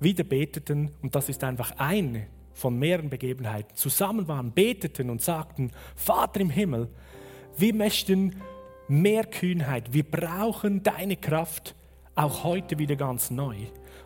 wieder 0.00 0.24
beteten, 0.24 0.90
und 1.02 1.14
das 1.14 1.28
ist 1.28 1.44
einfach 1.44 1.72
eine 1.78 2.26
von 2.52 2.78
mehreren 2.78 3.10
Begebenheiten, 3.10 3.76
zusammen 3.76 4.26
waren, 4.26 4.52
beteten 4.52 5.10
und 5.10 5.22
sagten, 5.22 5.70
Vater 5.94 6.40
im 6.40 6.50
Himmel, 6.50 6.88
wir 7.56 7.74
möchten 7.74 8.40
mehr 8.88 9.24
Kühnheit, 9.24 9.92
wir 9.92 10.04
brauchen 10.04 10.82
deine 10.82 11.16
Kraft, 11.16 11.74
auch 12.14 12.44
heute 12.44 12.78
wieder 12.78 12.96
ganz 12.96 13.30
neu. 13.30 13.56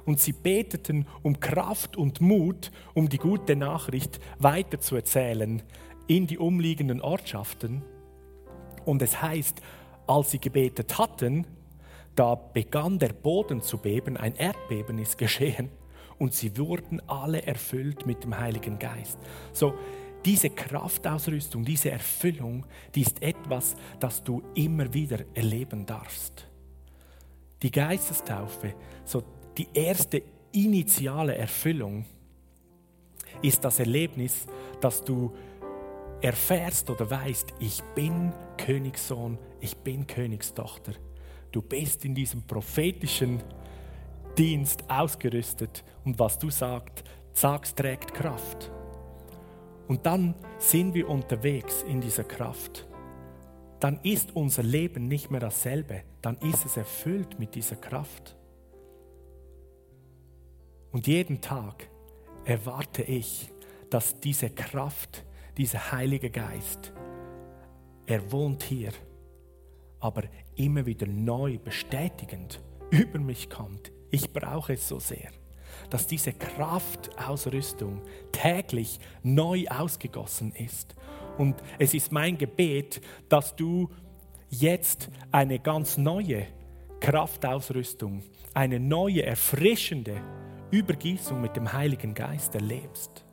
Und 0.05 0.21
sie 0.21 0.33
beteten 0.33 1.07
um 1.23 1.39
Kraft 1.41 1.97
und 1.97 2.21
Mut, 2.21 2.71
um 2.95 3.09
die 3.09 3.19
gute 3.19 3.57
Nachricht 3.57 4.21
weiterzuerzählen 4.39 5.63
in 6.07 6.27
die 6.27 6.39
umliegenden 6.39 7.03
Ortschaften. 7.03 7.83
Und 8.87 9.03
es 9.03 9.21
heißt, 9.21 9.61
als 10.07 10.31
sie 10.31 10.39
gebetet 10.39 10.99
hatten, 10.99 11.47
da 12.15 12.35
begann 12.35 12.99
der 12.99 13.13
Boden 13.13 13.61
zu 13.61 13.79
beben, 13.79 14.17
ein 14.17 14.35
Erdbeben 14.35 14.99
ist 14.99 15.19
geschehen 15.19 15.71
und 16.19 16.35
sie 16.35 16.57
wurden 16.57 17.01
alle 17.07 17.43
erfüllt 17.43 18.07
mit 18.07 18.25
dem 18.25 18.39
Heiligen 18.39 18.79
Geist. 18.79 19.19
So, 19.53 19.75
diese 20.29 20.51
Kraftausrüstung, 20.51 21.65
diese 21.65 21.91
Erfüllung, 21.91 22.67
die 22.95 23.01
ist 23.01 23.23
etwas, 23.23 23.75
das 23.99 24.23
du 24.23 24.43
immer 24.55 24.93
wieder 24.93 25.21
erleben 25.33 25.87
darfst. 25.87 26.47
Die 27.63 27.71
Geistestaufe, 27.71 28.75
so 29.07 29.25
die 29.57 29.69
erste 29.73 30.23
initiale 30.53 31.35
Erfüllung, 31.35 32.05
ist 33.41 33.65
das 33.65 33.79
Erlebnis, 33.79 34.47
dass 34.83 35.03
du 35.03 35.33
erfährst 36.21 36.91
oder 36.91 37.11
weißt, 37.11 37.55
ich 37.59 37.83
bin 37.95 38.35
Königssohn, 38.59 39.39
ich 39.63 39.79
bin 39.79 40.07
Königstochter. 40.07 40.93
Du 41.53 41.63
bist 41.63 42.05
in 42.05 42.15
diesem 42.15 42.43
prophetischen 42.43 43.43
Dienst 44.37 44.91
ausgerüstet 44.91 45.83
und 46.05 46.19
was 46.19 46.39
du 46.39 46.51
sagst, 46.51 47.03
sagst, 47.33 47.79
trägt 47.79 48.13
Kraft. 48.13 48.71
Und 49.89 50.05
dann 50.05 50.35
sind 50.59 50.95
wir 50.95 51.09
unterwegs 51.09 51.83
in 51.83 52.01
dieser 52.01 52.25
Kraft. 52.25 52.87
Dann 53.81 53.99
ist 54.03 54.37
unser 54.37 54.63
Leben 54.63 55.09
nicht 55.09 55.31
mehr 55.31 55.41
dasselbe, 55.41 56.03
dann 56.21 56.37
ist 56.39 56.67
es 56.67 56.77
erfüllt 56.77 57.39
mit 57.39 57.55
dieser 57.55 57.77
Kraft. 57.77 58.37
Und 60.93 61.07
jeden 61.07 61.41
Tag 61.41 61.89
erwarte 62.45 63.03
ich, 63.03 63.51
dass 63.89 64.21
diese 64.21 64.51
Kraft, 64.51 65.25
dieser 65.57 65.93
Heilige 65.93 66.31
Geist, 66.31 66.93
er 68.07 68.31
wohnt 68.33 68.63
hier, 68.63 68.93
aber 70.01 70.25
immer 70.55 70.87
wieder 70.87 71.07
neu 71.07 71.59
bestätigend 71.59 72.61
über 72.91 73.19
mich 73.19 73.49
kommt. 73.49 73.93
Ich 74.11 74.33
brauche 74.33 74.75
es 74.75 74.89
so 74.89 74.99
sehr, 74.99 75.31
dass 75.91 76.07
diese 76.07 76.33
Kraftausrüstung 76.33 78.03
täglich 78.33 78.99
neu 79.23 79.67
ausgegossen 79.69 80.53
ist. 80.53 80.95
Und 81.37 81.63
es 81.79 81.95
ist 81.95 82.13
mein 82.13 82.37
Gebet, 82.37 83.01
dass 83.29 83.55
du 83.55 83.89
jetzt 84.51 85.09
eine 85.31 85.59
ganz 85.59 85.97
neue 85.97 86.47
Kraftausrüstung, 87.01 88.23
eine 88.55 88.81
neue, 88.81 89.23
erfrischende 89.25 90.21
Übergießung 90.71 91.41
mit 91.41 91.57
dem 91.57 91.73
Heiligen 91.73 92.15
Geist 92.15 92.55
erlebst. 92.55 93.25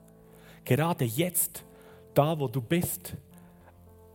Gerade 0.63 1.05
jetzt, 1.05 1.65
da 2.13 2.39
wo 2.39 2.47
du 2.47 2.61
bist, 2.61 3.15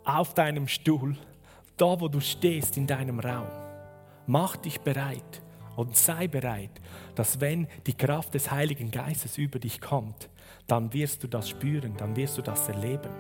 auf 0.05 0.35
deinem 0.35 0.67
Stuhl, 0.69 1.17
da 1.77 2.01
wo 2.01 2.09
du 2.09 2.21
stehst 2.21 2.77
in 2.77 2.87
deinem 2.87 3.21
Raum. 3.21 3.49
Mach 4.27 4.57
dich 4.57 4.81
bereit 4.81 5.43
und 5.81 5.97
sei 5.97 6.29
bereit, 6.29 6.79
dass 7.15 7.41
wenn 7.41 7.67
die 7.87 7.95
Kraft 7.95 8.35
des 8.35 8.51
Heiligen 8.51 8.91
Geistes 8.91 9.39
über 9.39 9.59
dich 9.59 9.81
kommt, 9.81 10.29
dann 10.67 10.93
wirst 10.93 11.23
du 11.23 11.27
das 11.27 11.49
spüren, 11.49 11.95
dann 11.97 12.17
wirst 12.17 12.37
du 12.37 12.43
das 12.43 12.69
erleben. 12.69 13.11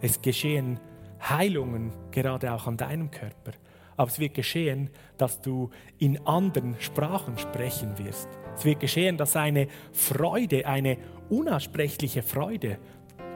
Es 0.00 0.20
geschehen 0.20 0.80
Heilungen 1.22 1.92
gerade 2.10 2.52
auch 2.52 2.66
an 2.66 2.76
deinem 2.76 3.12
Körper, 3.12 3.52
aber 3.96 4.10
es 4.10 4.18
wird 4.18 4.34
geschehen, 4.34 4.90
dass 5.18 5.40
du 5.40 5.70
in 5.98 6.18
anderen 6.26 6.74
Sprachen 6.80 7.38
sprechen 7.38 7.96
wirst. 7.96 8.28
Es 8.56 8.64
wird 8.64 8.80
geschehen, 8.80 9.16
dass 9.16 9.36
eine 9.36 9.68
Freude, 9.92 10.66
eine 10.66 10.98
unaussprechliche 11.30 12.22
Freude 12.22 12.78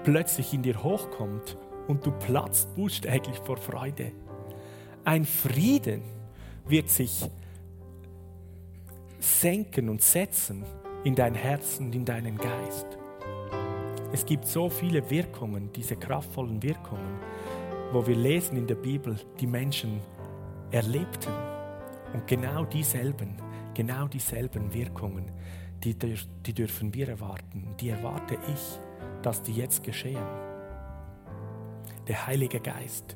plötzlich 0.02 0.52
in 0.52 0.64
dir 0.64 0.82
hochkommt 0.82 1.56
und 1.86 2.04
du 2.04 2.10
platzt 2.10 2.74
buchstäblich 2.74 3.38
vor 3.44 3.56
Freude. 3.56 4.10
Ein 5.04 5.24
Frieden 5.24 6.02
wird 6.66 6.88
sich 6.90 7.30
senken 9.20 9.88
und 9.88 10.02
setzen 10.02 10.64
in 11.04 11.14
dein 11.14 11.34
Herz 11.34 11.78
und 11.78 11.94
in 11.94 12.04
deinen 12.04 12.36
Geist. 12.36 12.86
Es 14.12 14.26
gibt 14.26 14.46
so 14.46 14.68
viele 14.68 15.08
Wirkungen, 15.08 15.70
diese 15.72 15.96
kraftvollen 15.96 16.62
Wirkungen, 16.62 17.20
wo 17.92 18.06
wir 18.06 18.16
lesen 18.16 18.56
in 18.56 18.66
der 18.66 18.74
Bibel, 18.74 19.16
die 19.38 19.46
Menschen 19.46 20.00
erlebten. 20.70 21.32
Und 22.12 22.26
genau 22.26 22.64
dieselben, 22.64 23.36
genau 23.74 24.08
dieselben 24.08 24.72
Wirkungen, 24.74 25.30
die, 25.84 25.94
die 25.94 26.52
dürfen 26.52 26.92
wir 26.92 27.08
erwarten. 27.08 27.74
Die 27.80 27.90
erwarte 27.90 28.36
ich, 28.52 28.80
dass 29.22 29.42
die 29.42 29.52
jetzt 29.52 29.82
geschehen 29.82 30.50
der 32.10 32.26
Heilige 32.26 32.58
Geist. 32.58 33.14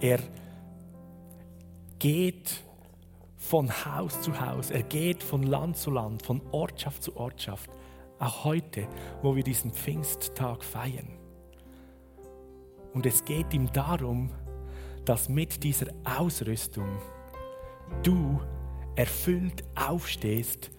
Er 0.00 0.18
geht 2.00 2.60
von 3.36 3.70
Haus 3.84 4.20
zu 4.22 4.40
Haus, 4.40 4.70
er 4.70 4.82
geht 4.82 5.22
von 5.22 5.42
Land 5.42 5.76
zu 5.76 5.90
Land, 5.90 6.22
von 6.22 6.40
Ortschaft 6.52 7.02
zu 7.02 7.16
Ortschaft. 7.16 7.70
Auch 8.18 8.44
heute, 8.44 8.88
wo 9.22 9.36
wir 9.36 9.42
diesen 9.44 9.72
Pfingsttag 9.72 10.64
feiern. 10.64 11.18
Und 12.94 13.04
es 13.04 13.24
geht 13.24 13.52
ihm 13.52 13.70
darum, 13.72 14.30
dass 15.04 15.28
mit 15.28 15.62
dieser 15.62 15.88
Ausrüstung 16.04 16.88
du 18.02 18.40
erfüllt 18.94 19.64
aufstehst 19.74 20.70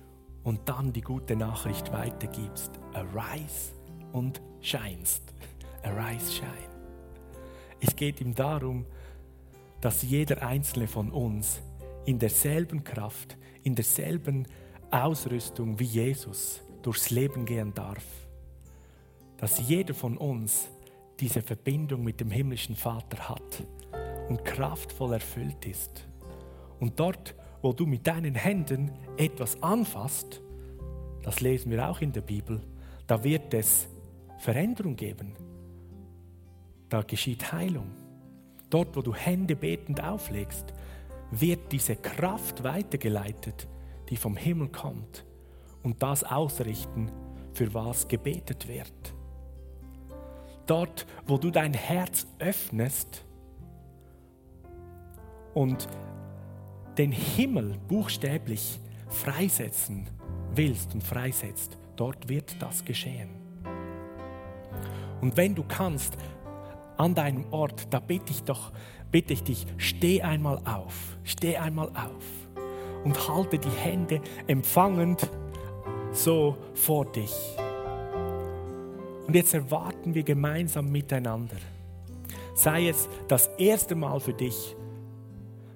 und 0.43 0.67
dann 0.67 0.91
die 0.91 1.01
gute 1.01 1.35
Nachricht 1.35 1.91
weitergibst. 1.91 2.71
Arise 2.93 3.73
und 4.11 4.41
scheinst. 4.61 5.33
Arise, 5.83 6.33
shine. 6.33 6.77
Es 7.79 7.95
geht 7.95 8.19
ihm 8.19 8.33
darum, 8.33 8.85
dass 9.79 10.01
jeder 10.01 10.41
einzelne 10.41 10.87
von 10.87 11.11
uns 11.11 11.61
in 12.07 12.17
derselben 12.17 12.83
Kraft, 12.83 13.37
in 13.61 13.75
derselben 13.75 14.47
Ausrüstung 14.89 15.79
wie 15.79 15.83
Jesus 15.83 16.61
durchs 16.81 17.11
Leben 17.11 17.45
gehen 17.45 17.71
darf. 17.75 18.03
Dass 19.37 19.69
jeder 19.69 19.93
von 19.93 20.17
uns 20.17 20.67
diese 21.19 21.43
Verbindung 21.43 22.03
mit 22.03 22.19
dem 22.19 22.31
himmlischen 22.31 22.75
Vater 22.75 23.29
hat 23.29 23.63
und 24.27 24.43
kraftvoll 24.43 25.13
erfüllt 25.13 25.65
ist. 25.67 26.07
Und 26.79 26.99
dort, 26.99 27.35
wo 27.61 27.73
du 27.73 27.85
mit 27.85 28.07
deinen 28.07 28.33
Händen 28.33 28.91
etwas 29.17 29.61
anfasst, 29.61 30.41
das 31.21 31.41
lesen 31.41 31.69
wir 31.69 31.87
auch 31.87 32.01
in 32.01 32.11
der 32.11 32.21
Bibel, 32.21 32.61
da 33.05 33.23
wird 33.23 33.53
es 33.53 33.87
Veränderung 34.39 34.95
geben 34.95 35.35
da 36.89 37.01
geschieht 37.01 37.51
Heilung. 37.51 37.91
Dort, 38.69 38.95
wo 38.95 39.01
du 39.01 39.13
Hände 39.13 39.55
betend 39.55 40.03
auflegst, 40.03 40.73
wird 41.31 41.71
diese 41.71 41.95
Kraft 41.95 42.63
weitergeleitet, 42.63 43.67
die 44.09 44.17
vom 44.17 44.35
Himmel 44.35 44.69
kommt 44.69 45.25
und 45.83 46.01
das 46.01 46.23
ausrichten, 46.23 47.11
für 47.53 47.73
was 47.73 48.07
gebetet 48.07 48.67
wird. 48.67 49.15
Dort, 50.65 51.07
wo 51.25 51.37
du 51.37 51.49
dein 51.49 51.73
Herz 51.73 52.27
öffnest 52.39 53.25
und 55.53 55.87
den 56.97 57.11
Himmel 57.11 57.77
buchstäblich 57.87 58.79
freisetzen 59.07 60.09
willst 60.53 60.93
und 60.93 61.03
freisetzt, 61.03 61.77
dort 61.95 62.27
wird 62.29 62.61
das 62.61 62.83
geschehen. 62.83 63.29
Und 65.21 65.35
wenn 65.37 65.55
du 65.55 65.63
kannst, 65.63 66.17
an 66.97 67.13
deinem 67.13 67.45
Ort, 67.53 67.93
da 67.93 67.99
bitte 67.99 68.31
ich 68.31 68.43
doch, 68.43 68.71
bitte 69.11 69.33
ich 69.33 69.43
dich, 69.43 69.65
steh 69.77 70.21
einmal 70.21 70.57
auf, 70.65 71.17
steh 71.23 71.57
einmal 71.57 71.89
auf 71.89 72.47
und 73.03 73.27
halte 73.27 73.57
die 73.57 73.69
Hände 73.69 74.21
empfangend 74.47 75.29
so 76.11 76.57
vor 76.73 77.05
dich. 77.05 77.33
Und 79.27 79.35
jetzt 79.35 79.53
erwarten 79.53 80.13
wir 80.13 80.23
gemeinsam 80.23 80.89
miteinander, 80.89 81.57
sei 82.55 82.87
es 82.87 83.09
das 83.27 83.47
erste 83.57 83.95
Mal 83.95 84.19
für 84.19 84.33
dich, 84.33 84.75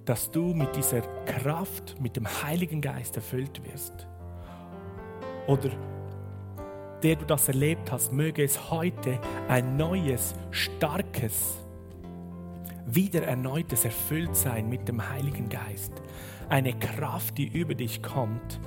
dass 0.05 0.32
du 0.32 0.53
mit 0.53 0.75
dieser 0.75 1.01
Kraft, 1.25 1.99
mit 2.01 2.15
dem 2.15 2.27
Heiligen 2.43 2.82
Geist 2.82 3.15
erfüllt 3.15 3.61
wirst. 3.65 4.07
Oder 5.47 5.71
der 7.03 7.15
du 7.15 7.25
das 7.25 7.47
erlebt 7.47 7.91
hast, 7.91 8.11
möge 8.13 8.43
es 8.43 8.71
heute 8.71 9.19
ein 9.47 9.75
neues, 9.75 10.36
starkes, 10.51 11.61
wieder 12.93 13.23
erneutes 13.23 13.85
Erfülltsein 13.85 14.67
mit 14.69 14.87
dem 14.87 15.09
Heiligen 15.09 15.49
Geist. 15.49 15.93
Eine 16.49 16.73
Kraft, 16.73 17.37
die 17.37 17.47
über 17.47 17.73
dich 17.73 18.03
kommt, 18.03 18.59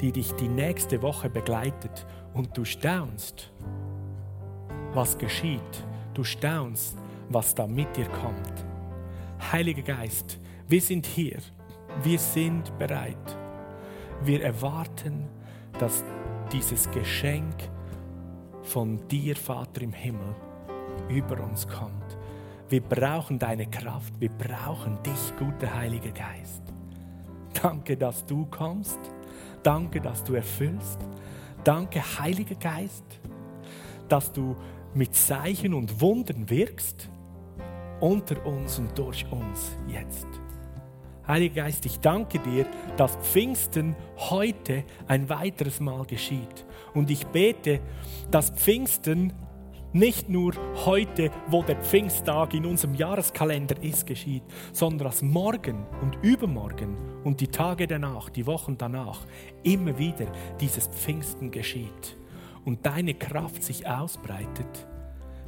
die 0.00 0.12
dich 0.12 0.32
die 0.32 0.48
nächste 0.48 1.02
Woche 1.02 1.28
begleitet 1.28 2.06
und 2.32 2.56
du 2.56 2.64
staunst, 2.64 3.52
was 4.92 5.18
geschieht. 5.18 5.60
Du 6.14 6.24
staunst, 6.24 6.96
was 7.28 7.54
da 7.54 7.66
mit 7.66 7.96
dir 7.96 8.06
kommt. 8.06 8.64
Heiliger 9.52 9.82
Geist, 9.82 10.38
wir 10.68 10.80
sind 10.80 11.06
hier. 11.06 11.38
Wir 12.02 12.18
sind 12.18 12.76
bereit. 12.78 13.36
Wir 14.22 14.42
erwarten, 14.42 15.28
dass 15.78 16.02
dieses 16.52 16.90
Geschenk 16.90 17.54
von 18.62 19.06
dir, 19.08 19.36
Vater 19.36 19.82
im 19.82 19.92
Himmel, 19.92 20.34
über 21.08 21.40
uns 21.42 21.68
kommt. 21.68 22.03
Wir 22.68 22.80
brauchen 22.80 23.38
deine 23.38 23.66
Kraft. 23.66 24.14
Wir 24.18 24.30
brauchen 24.30 24.98
dich, 25.02 25.36
guter 25.38 25.74
Heiliger 25.74 26.10
Geist. 26.10 26.62
Danke, 27.62 27.96
dass 27.96 28.24
du 28.24 28.46
kommst. 28.46 28.98
Danke, 29.62 30.00
dass 30.00 30.24
du 30.24 30.34
erfüllst. 30.34 30.98
Danke, 31.62 32.00
Heiliger 32.18 32.54
Geist, 32.54 33.04
dass 34.08 34.32
du 34.32 34.56
mit 34.94 35.14
Zeichen 35.14 35.74
und 35.74 36.00
Wundern 36.00 36.48
wirkst 36.48 37.10
unter 38.00 38.44
uns 38.46 38.78
und 38.78 38.96
durch 38.98 39.24
uns 39.30 39.76
jetzt. 39.86 40.26
Heiliger 41.26 41.62
Geist, 41.62 41.86
ich 41.86 42.00
danke 42.00 42.38
dir, 42.38 42.66
dass 42.96 43.16
Pfingsten 43.16 43.96
heute 44.16 44.84
ein 45.06 45.28
weiteres 45.28 45.80
Mal 45.80 46.04
geschieht. 46.04 46.66
Und 46.92 47.10
ich 47.10 47.26
bete, 47.26 47.80
dass 48.30 48.50
Pfingsten 48.50 49.32
nicht 49.94 50.28
nur 50.28 50.52
heute, 50.84 51.30
wo 51.46 51.62
der 51.62 51.76
Pfingsttag 51.76 52.52
in 52.52 52.66
unserem 52.66 52.94
Jahreskalender 52.94 53.80
ist, 53.80 54.06
geschieht, 54.06 54.42
sondern 54.72 55.06
dass 55.06 55.22
morgen 55.22 55.86
und 56.02 56.18
übermorgen 56.22 56.96
und 57.22 57.40
die 57.40 57.48
Tage 57.48 57.86
danach, 57.86 58.28
die 58.28 58.46
Wochen 58.46 58.76
danach, 58.76 59.24
immer 59.62 59.96
wieder 59.96 60.26
dieses 60.60 60.88
Pfingsten 60.88 61.52
geschieht 61.52 62.16
und 62.64 62.84
deine 62.84 63.14
Kraft 63.14 63.62
sich 63.62 63.86
ausbreitet, 63.86 64.88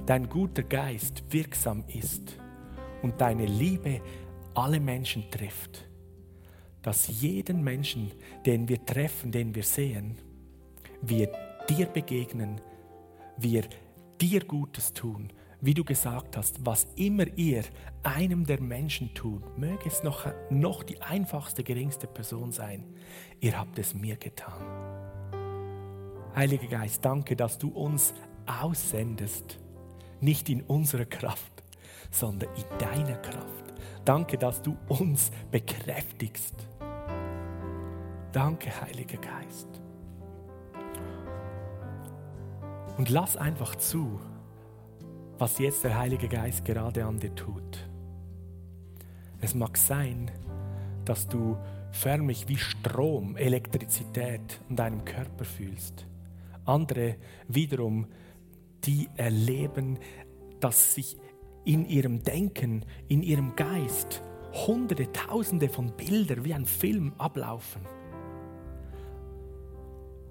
dein 0.06 0.28
guter 0.28 0.62
Geist 0.62 1.24
wirksam 1.30 1.82
ist 1.88 2.38
und 3.02 3.20
deine 3.20 3.46
Liebe 3.46 4.00
alle 4.54 4.78
Menschen 4.78 5.28
trifft. 5.28 5.88
Dass 6.82 7.20
jeden 7.20 7.64
Menschen, 7.64 8.12
den 8.46 8.68
wir 8.68 8.86
treffen, 8.86 9.32
den 9.32 9.56
wir 9.56 9.64
sehen, 9.64 10.18
wir 11.02 11.32
dir 11.68 11.86
begegnen, 11.86 12.60
wir 13.36 13.64
dir 14.20 14.44
Gutes 14.44 14.92
tun, 14.92 15.32
wie 15.60 15.74
du 15.74 15.84
gesagt 15.84 16.36
hast, 16.36 16.64
was 16.64 16.86
immer 16.96 17.26
ihr 17.36 17.62
einem 18.02 18.44
der 18.44 18.60
Menschen 18.60 19.14
tut, 19.14 19.58
möge 19.58 19.86
es 19.86 20.02
noch, 20.02 20.26
noch 20.50 20.82
die 20.82 21.00
einfachste, 21.00 21.64
geringste 21.64 22.06
Person 22.06 22.52
sein, 22.52 22.84
ihr 23.40 23.58
habt 23.58 23.78
es 23.78 23.94
mir 23.94 24.16
getan. 24.16 24.62
Heiliger 26.34 26.68
Geist, 26.68 27.04
danke, 27.04 27.34
dass 27.34 27.58
du 27.58 27.68
uns 27.68 28.12
aussendest, 28.46 29.58
nicht 30.20 30.48
in 30.48 30.62
unserer 30.62 31.06
Kraft, 31.06 31.64
sondern 32.10 32.50
in 32.54 32.78
deiner 32.78 33.16
Kraft. 33.16 33.74
Danke, 34.04 34.38
dass 34.38 34.62
du 34.62 34.76
uns 34.88 35.30
bekräftigst. 35.50 36.54
Danke, 38.32 38.70
Heiliger 38.80 39.18
Geist. 39.18 39.80
Und 42.96 43.10
lass 43.10 43.36
einfach 43.36 43.76
zu, 43.76 44.20
was 45.38 45.58
jetzt 45.58 45.84
der 45.84 45.98
Heilige 45.98 46.28
Geist 46.28 46.64
gerade 46.64 47.04
an 47.04 47.18
dir 47.18 47.34
tut. 47.34 47.88
Es 49.40 49.54
mag 49.54 49.76
sein, 49.76 50.30
dass 51.04 51.28
du 51.28 51.58
förmlich 51.90 52.48
wie 52.48 52.56
Strom, 52.56 53.36
Elektrizität 53.36 54.60
in 54.68 54.76
deinem 54.76 55.04
Körper 55.04 55.44
fühlst. 55.44 56.06
Andere 56.64 57.16
wiederum, 57.48 58.06
die 58.84 59.08
erleben, 59.16 59.98
dass 60.60 60.94
sich 60.94 61.18
in 61.64 61.84
ihrem 61.84 62.22
Denken, 62.22 62.84
in 63.08 63.22
ihrem 63.22 63.56
Geist 63.56 64.22
hunderte, 64.66 65.12
tausende 65.12 65.68
von 65.68 65.92
Bildern 65.96 66.44
wie 66.44 66.54
ein 66.54 66.64
Film 66.64 67.12
ablaufen. 67.18 67.82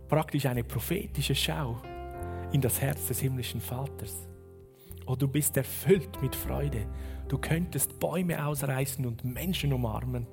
Praktisch 0.07 0.45
eine 0.47 0.63
prophetische 0.63 1.35
Schau 1.35 1.77
in 2.55 2.61
das 2.61 2.81
Herz 2.81 3.07
des 3.07 3.19
himmlischen 3.19 3.61
Vaters. 3.61 4.27
Oh, 5.05 5.15
du 5.15 5.27
bist 5.27 5.55
erfüllt 5.57 6.21
mit 6.21 6.35
Freude. 6.35 6.87
Du 7.27 7.37
könntest 7.37 7.99
Bäume 7.99 8.45
ausreißen 8.45 9.05
und 9.05 9.23
Menschen 9.23 9.71
umarmen. 9.71 10.25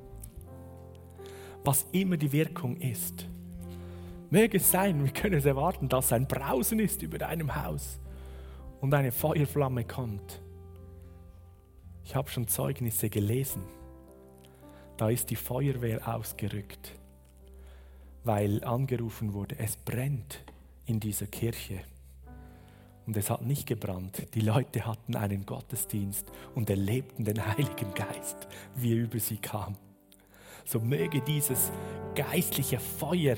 Was 1.64 1.86
immer 1.92 2.16
die 2.16 2.32
Wirkung 2.32 2.76
ist. 2.78 3.28
Möge 4.30 4.56
es 4.56 4.70
sein, 4.70 5.04
wir 5.04 5.12
können 5.12 5.34
es 5.34 5.44
erwarten, 5.44 5.88
dass 5.88 6.12
ein 6.12 6.26
Brausen 6.26 6.78
ist 6.78 7.02
über 7.02 7.18
deinem 7.18 7.54
Haus 7.54 8.00
und 8.80 8.94
eine 8.94 9.12
Feuerflamme 9.12 9.84
kommt 9.84 10.40
ich 12.04 12.14
habe 12.14 12.28
schon 12.28 12.48
Zeugnisse 12.48 13.08
gelesen. 13.08 13.62
Da 14.96 15.08
ist 15.08 15.30
die 15.30 15.36
Feuerwehr 15.36 16.14
ausgerückt, 16.14 16.92
weil 18.24 18.62
angerufen 18.64 19.32
wurde, 19.32 19.58
es 19.58 19.76
brennt 19.76 20.44
in 20.84 21.00
dieser 21.00 21.26
Kirche. 21.26 21.80
Und 23.06 23.16
es 23.16 23.30
hat 23.30 23.42
nicht 23.42 23.66
gebrannt. 23.66 24.26
Die 24.34 24.40
Leute 24.40 24.86
hatten 24.86 25.16
einen 25.16 25.44
Gottesdienst 25.44 26.30
und 26.54 26.70
erlebten 26.70 27.24
den 27.24 27.44
Heiligen 27.44 27.92
Geist, 27.94 28.46
wie 28.76 28.92
er 28.92 29.02
über 29.02 29.18
sie 29.18 29.38
kam. 29.38 29.76
So 30.64 30.78
möge 30.78 31.20
dieses 31.20 31.72
geistliche 32.14 32.78
Feuer 32.78 33.36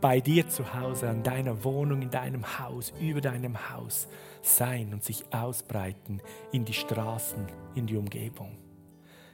bei 0.00 0.20
dir 0.20 0.48
zu 0.48 0.72
Hause, 0.74 1.08
an 1.08 1.24
deiner 1.24 1.64
Wohnung, 1.64 2.02
in 2.02 2.10
deinem 2.10 2.60
Haus, 2.60 2.92
über 3.00 3.20
deinem 3.20 3.70
Haus 3.70 4.06
sein 4.42 4.92
und 4.92 5.02
sich 5.02 5.24
ausbreiten 5.32 6.22
in 6.52 6.64
die 6.64 6.72
Straßen, 6.72 7.46
in 7.74 7.86
die 7.86 7.96
Umgebung. 7.96 8.56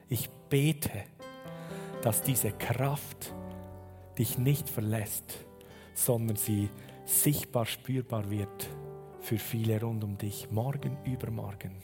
Ich 0.09 0.31
bete, 0.49 1.05
dass 2.03 2.23
diese 2.23 2.53
Kraft 2.53 3.35
dich 4.19 4.39
nicht 4.39 4.71
verlässt, 4.71 5.45
sondern 5.95 6.37
sie 6.37 6.71
sichtbar 7.05 7.67
spürbar 7.67 8.31
wird 8.31 8.69
für 9.27 9.39
viele 9.39 9.81
rund 9.81 10.05
um 10.05 10.17
dich, 10.17 10.53
morgen, 10.53 10.97
übermorgen, 11.05 11.83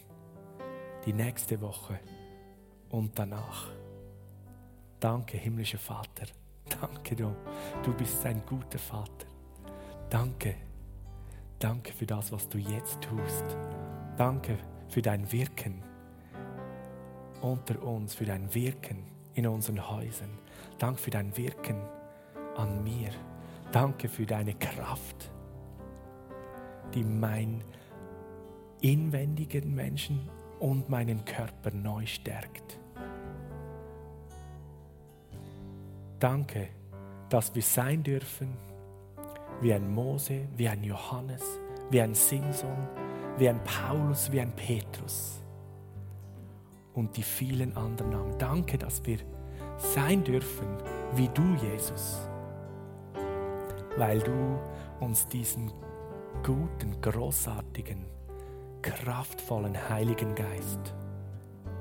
die 1.04 1.12
nächste 1.12 1.60
Woche 1.60 1.98
und 2.90 3.18
danach. 3.18 3.66
Danke, 5.00 5.38
himmlischer 5.38 5.78
Vater. 5.78 6.26
Danke, 6.80 7.16
du. 7.16 7.34
Du 7.82 7.92
bist 7.94 8.24
ein 8.26 8.46
guter 8.46 8.78
Vater. 8.78 9.26
Danke. 10.08 10.54
Danke 11.58 11.92
für 11.92 12.06
das, 12.06 12.30
was 12.30 12.48
du 12.48 12.58
jetzt 12.58 13.00
tust. 13.00 13.56
Danke 14.16 14.56
für 14.86 15.02
dein 15.02 15.30
Wirken 15.32 15.82
unter 17.40 17.82
uns, 17.82 18.14
für 18.14 18.24
dein 18.24 18.54
Wirken 18.54 19.02
in 19.34 19.48
unseren 19.48 19.90
Häusern. 19.90 20.30
Danke 20.78 21.00
für 21.00 21.10
dein 21.10 21.36
Wirken 21.36 21.82
an 22.56 22.84
mir. 22.84 23.10
Danke 23.72 24.08
für 24.08 24.26
deine 24.26 24.54
Kraft, 24.54 25.31
die 26.94 27.04
mein 27.04 27.62
inwendigen 28.80 29.74
Menschen 29.74 30.28
und 30.60 30.88
meinen 30.88 31.24
Körper 31.24 31.70
neu 31.72 32.06
stärkt. 32.06 32.78
Danke, 36.18 36.68
dass 37.28 37.54
wir 37.54 37.62
sein 37.62 38.02
dürfen 38.02 38.56
wie 39.60 39.72
ein 39.72 39.92
Mose, 39.92 40.48
wie 40.56 40.68
ein 40.68 40.84
Johannes, 40.84 41.42
wie 41.90 42.00
ein 42.00 42.14
Simson, 42.14 42.88
wie 43.38 43.48
ein 43.48 43.60
Paulus, 43.64 44.30
wie 44.30 44.40
ein 44.40 44.52
Petrus 44.52 45.42
und 46.94 47.16
die 47.16 47.22
vielen 47.22 47.76
anderen 47.76 48.10
Namen. 48.10 48.38
Danke, 48.38 48.78
dass 48.78 49.04
wir 49.04 49.18
sein 49.76 50.22
dürfen 50.22 50.66
wie 51.14 51.28
du, 51.28 51.42
Jesus, 51.54 52.28
weil 53.96 54.20
du 54.20 54.58
uns 55.00 55.26
diesen 55.26 55.72
guten, 56.42 57.00
großartigen, 57.00 58.04
kraftvollen 58.82 59.76
Heiligen 59.88 60.34
Geist 60.34 60.94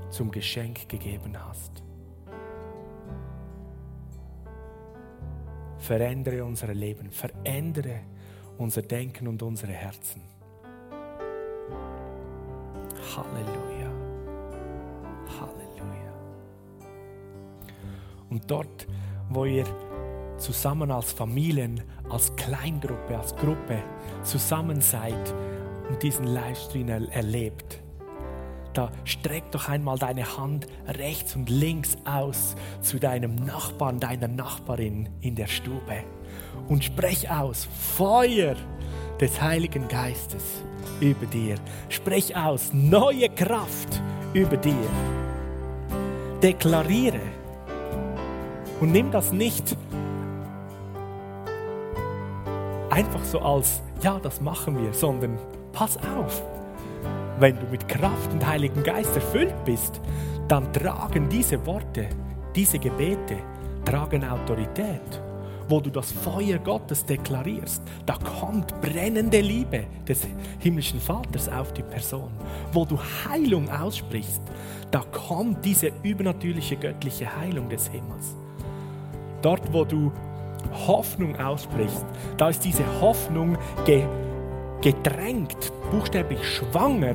zum 0.10 0.32
Geschenk 0.32 0.88
gegeben 0.88 1.36
hast. 1.40 1.84
Verändere 5.78 6.46
unser 6.46 6.74
Leben, 6.74 7.10
verändere 7.12 8.02
unser 8.58 8.84
Denken 8.84 9.28
und 9.28 9.42
unsere 9.42 9.72
Herzen. 9.72 10.22
Halleluja. 13.16 13.92
Halleluja. 15.40 16.14
Und 18.30 18.50
dort, 18.50 18.88
wo 19.30 19.46
ihr 19.46 19.66
zusammen 20.42 20.92
als 20.92 21.12
Familien, 21.12 21.82
als 22.10 22.36
Kleingruppe, 22.36 23.18
als 23.18 23.36
Gruppe 23.36 23.82
zusammen 24.24 24.82
seid 24.82 25.34
und 25.90 26.02
diesen 26.04 26.26
Livestream 26.26 26.90
erlebt, 26.90 27.82
da 28.74 28.90
streck 29.04 29.52
doch 29.52 29.68
einmal 29.68 29.98
deine 29.98 30.38
Hand 30.38 30.66
rechts 30.88 31.36
und 31.36 31.50
links 31.50 31.98
aus 32.06 32.56
zu 32.82 33.00
deinem 33.00 33.36
Nachbarn, 33.36 34.00
deiner 34.00 34.30
Nachbarin 34.30 35.10
in 35.20 35.36
der 35.36 35.48
Stube 35.48 36.04
und 36.70 36.84
sprech 36.84 37.30
aus 37.30 37.68
Feuer 37.98 38.56
des 39.20 39.42
Heiligen 39.42 39.88
Geistes 39.90 40.64
über 41.02 41.26
dir. 41.26 41.56
Sprech 41.90 42.36
aus 42.36 42.72
neue 42.72 43.28
Kraft 43.30 44.02
über 44.34 44.56
dir. 44.56 44.90
Deklariere 46.42 47.20
und 48.80 48.94
nimm 48.94 49.12
das 49.12 49.34
nicht 49.34 49.76
einfach 53.02 53.24
so 53.24 53.40
als, 53.40 53.82
ja, 54.04 54.20
das 54.20 54.40
machen 54.42 54.78
wir, 54.78 54.94
sondern 54.94 55.40
pass 55.74 55.98
auf. 55.98 56.44
Wenn 57.40 57.56
du 57.56 57.66
mit 57.72 57.88
Kraft 57.88 58.32
und 58.32 58.46
Heiligen 58.46 58.84
Geist 58.84 59.16
erfüllt 59.16 59.56
bist, 59.66 60.00
dann 60.48 60.72
tragen 60.72 61.28
diese 61.28 61.66
Worte, 61.66 62.10
diese 62.56 62.78
Gebete, 62.78 63.38
tragen 63.86 64.24
Autorität. 64.24 65.02
Wo 65.68 65.80
du 65.80 65.90
das 65.90 66.12
Feuer 66.12 66.60
Gottes 66.60 67.04
deklarierst, 67.04 67.82
da 68.06 68.18
kommt 68.18 68.80
brennende 68.82 69.42
Liebe 69.42 69.86
des 70.08 70.28
himmlischen 70.60 71.00
Vaters 71.00 71.50
auf 71.50 71.74
die 71.74 71.84
Person. 71.84 72.30
Wo 72.72 72.86
du 72.86 73.00
Heilung 73.28 73.68
aussprichst, 73.72 74.42
da 74.92 75.02
kommt 75.12 75.66
diese 75.66 75.92
übernatürliche 76.04 76.76
göttliche 76.76 77.36
Heilung 77.36 77.68
des 77.68 77.88
Himmels. 77.88 78.36
Dort, 79.42 79.74
wo 79.74 79.86
du 79.86 80.12
Hoffnung 80.88 81.40
aussprichst, 81.40 82.06
da 82.38 82.50
ist 82.50 82.64
diese 82.64 82.84
Hoffnung 83.02 83.58
gedrängt, 84.82 85.72
buchstäblich 85.92 86.46
schwanger 86.48 87.14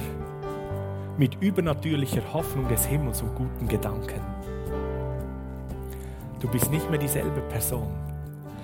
mit 1.18 1.36
übernatürlicher 1.40 2.22
Hoffnung 2.32 2.68
des 2.68 2.84
Himmels 2.86 3.22
und 3.22 3.34
guten 3.34 3.68
Gedanken. 3.68 4.20
Du 6.40 6.48
bist 6.48 6.70
nicht 6.70 6.88
mehr 6.90 6.98
dieselbe 6.98 7.40
Person. 7.42 7.88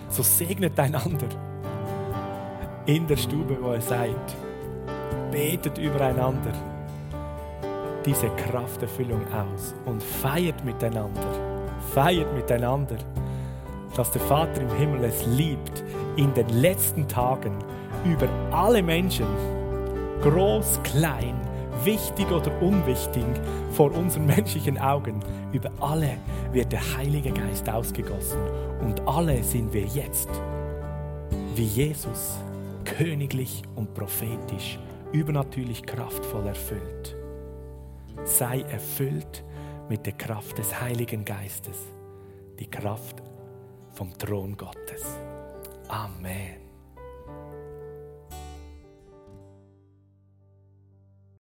So 0.08 0.22
segnet 0.22 0.78
einander 0.78 1.28
in 2.84 3.06
der 3.06 3.16
Stube, 3.16 3.56
wo 3.60 3.72
ihr 3.72 3.80
seid. 3.80 4.16
Betet 5.30 5.78
übereinander 5.78 6.52
diese 8.04 8.28
Krafterfüllung 8.30 9.22
aus 9.32 9.74
und 9.86 10.02
feiert 10.02 10.62
miteinander. 10.64 11.22
Feiert 11.94 12.32
miteinander 12.34 12.96
dass 13.96 14.10
der 14.10 14.20
Vater 14.22 14.62
im 14.62 14.70
Himmel 14.76 15.04
es 15.04 15.26
liebt, 15.26 15.84
in 16.16 16.32
den 16.34 16.48
letzten 16.48 17.08
Tagen 17.08 17.58
über 18.04 18.28
alle 18.50 18.82
Menschen, 18.82 19.26
groß, 20.22 20.80
klein, 20.82 21.34
wichtig 21.84 22.30
oder 22.30 22.50
unwichtig, 22.60 23.24
vor 23.72 23.92
unseren 23.92 24.26
menschlichen 24.26 24.78
Augen, 24.78 25.20
über 25.52 25.70
alle 25.80 26.16
wird 26.52 26.72
der 26.72 26.96
Heilige 26.96 27.32
Geist 27.32 27.68
ausgegossen 27.68 28.40
und 28.80 29.00
alle 29.06 29.42
sind 29.42 29.72
wir 29.72 29.84
jetzt, 29.84 30.28
wie 31.54 31.64
Jesus, 31.64 32.38
königlich 32.84 33.62
und 33.74 33.94
prophetisch, 33.94 34.78
übernatürlich 35.12 35.84
kraftvoll 35.84 36.46
erfüllt. 36.46 37.16
Sei 38.24 38.60
erfüllt 38.62 39.44
mit 39.88 40.06
der 40.06 40.12
Kraft 40.14 40.58
des 40.58 40.80
Heiligen 40.80 41.24
Geistes, 41.24 41.76
die 42.58 42.70
Kraft 42.70 43.22
vom 43.92 44.12
Thron 44.18 44.56
Gottes. 44.56 45.18
Amen. 45.88 46.61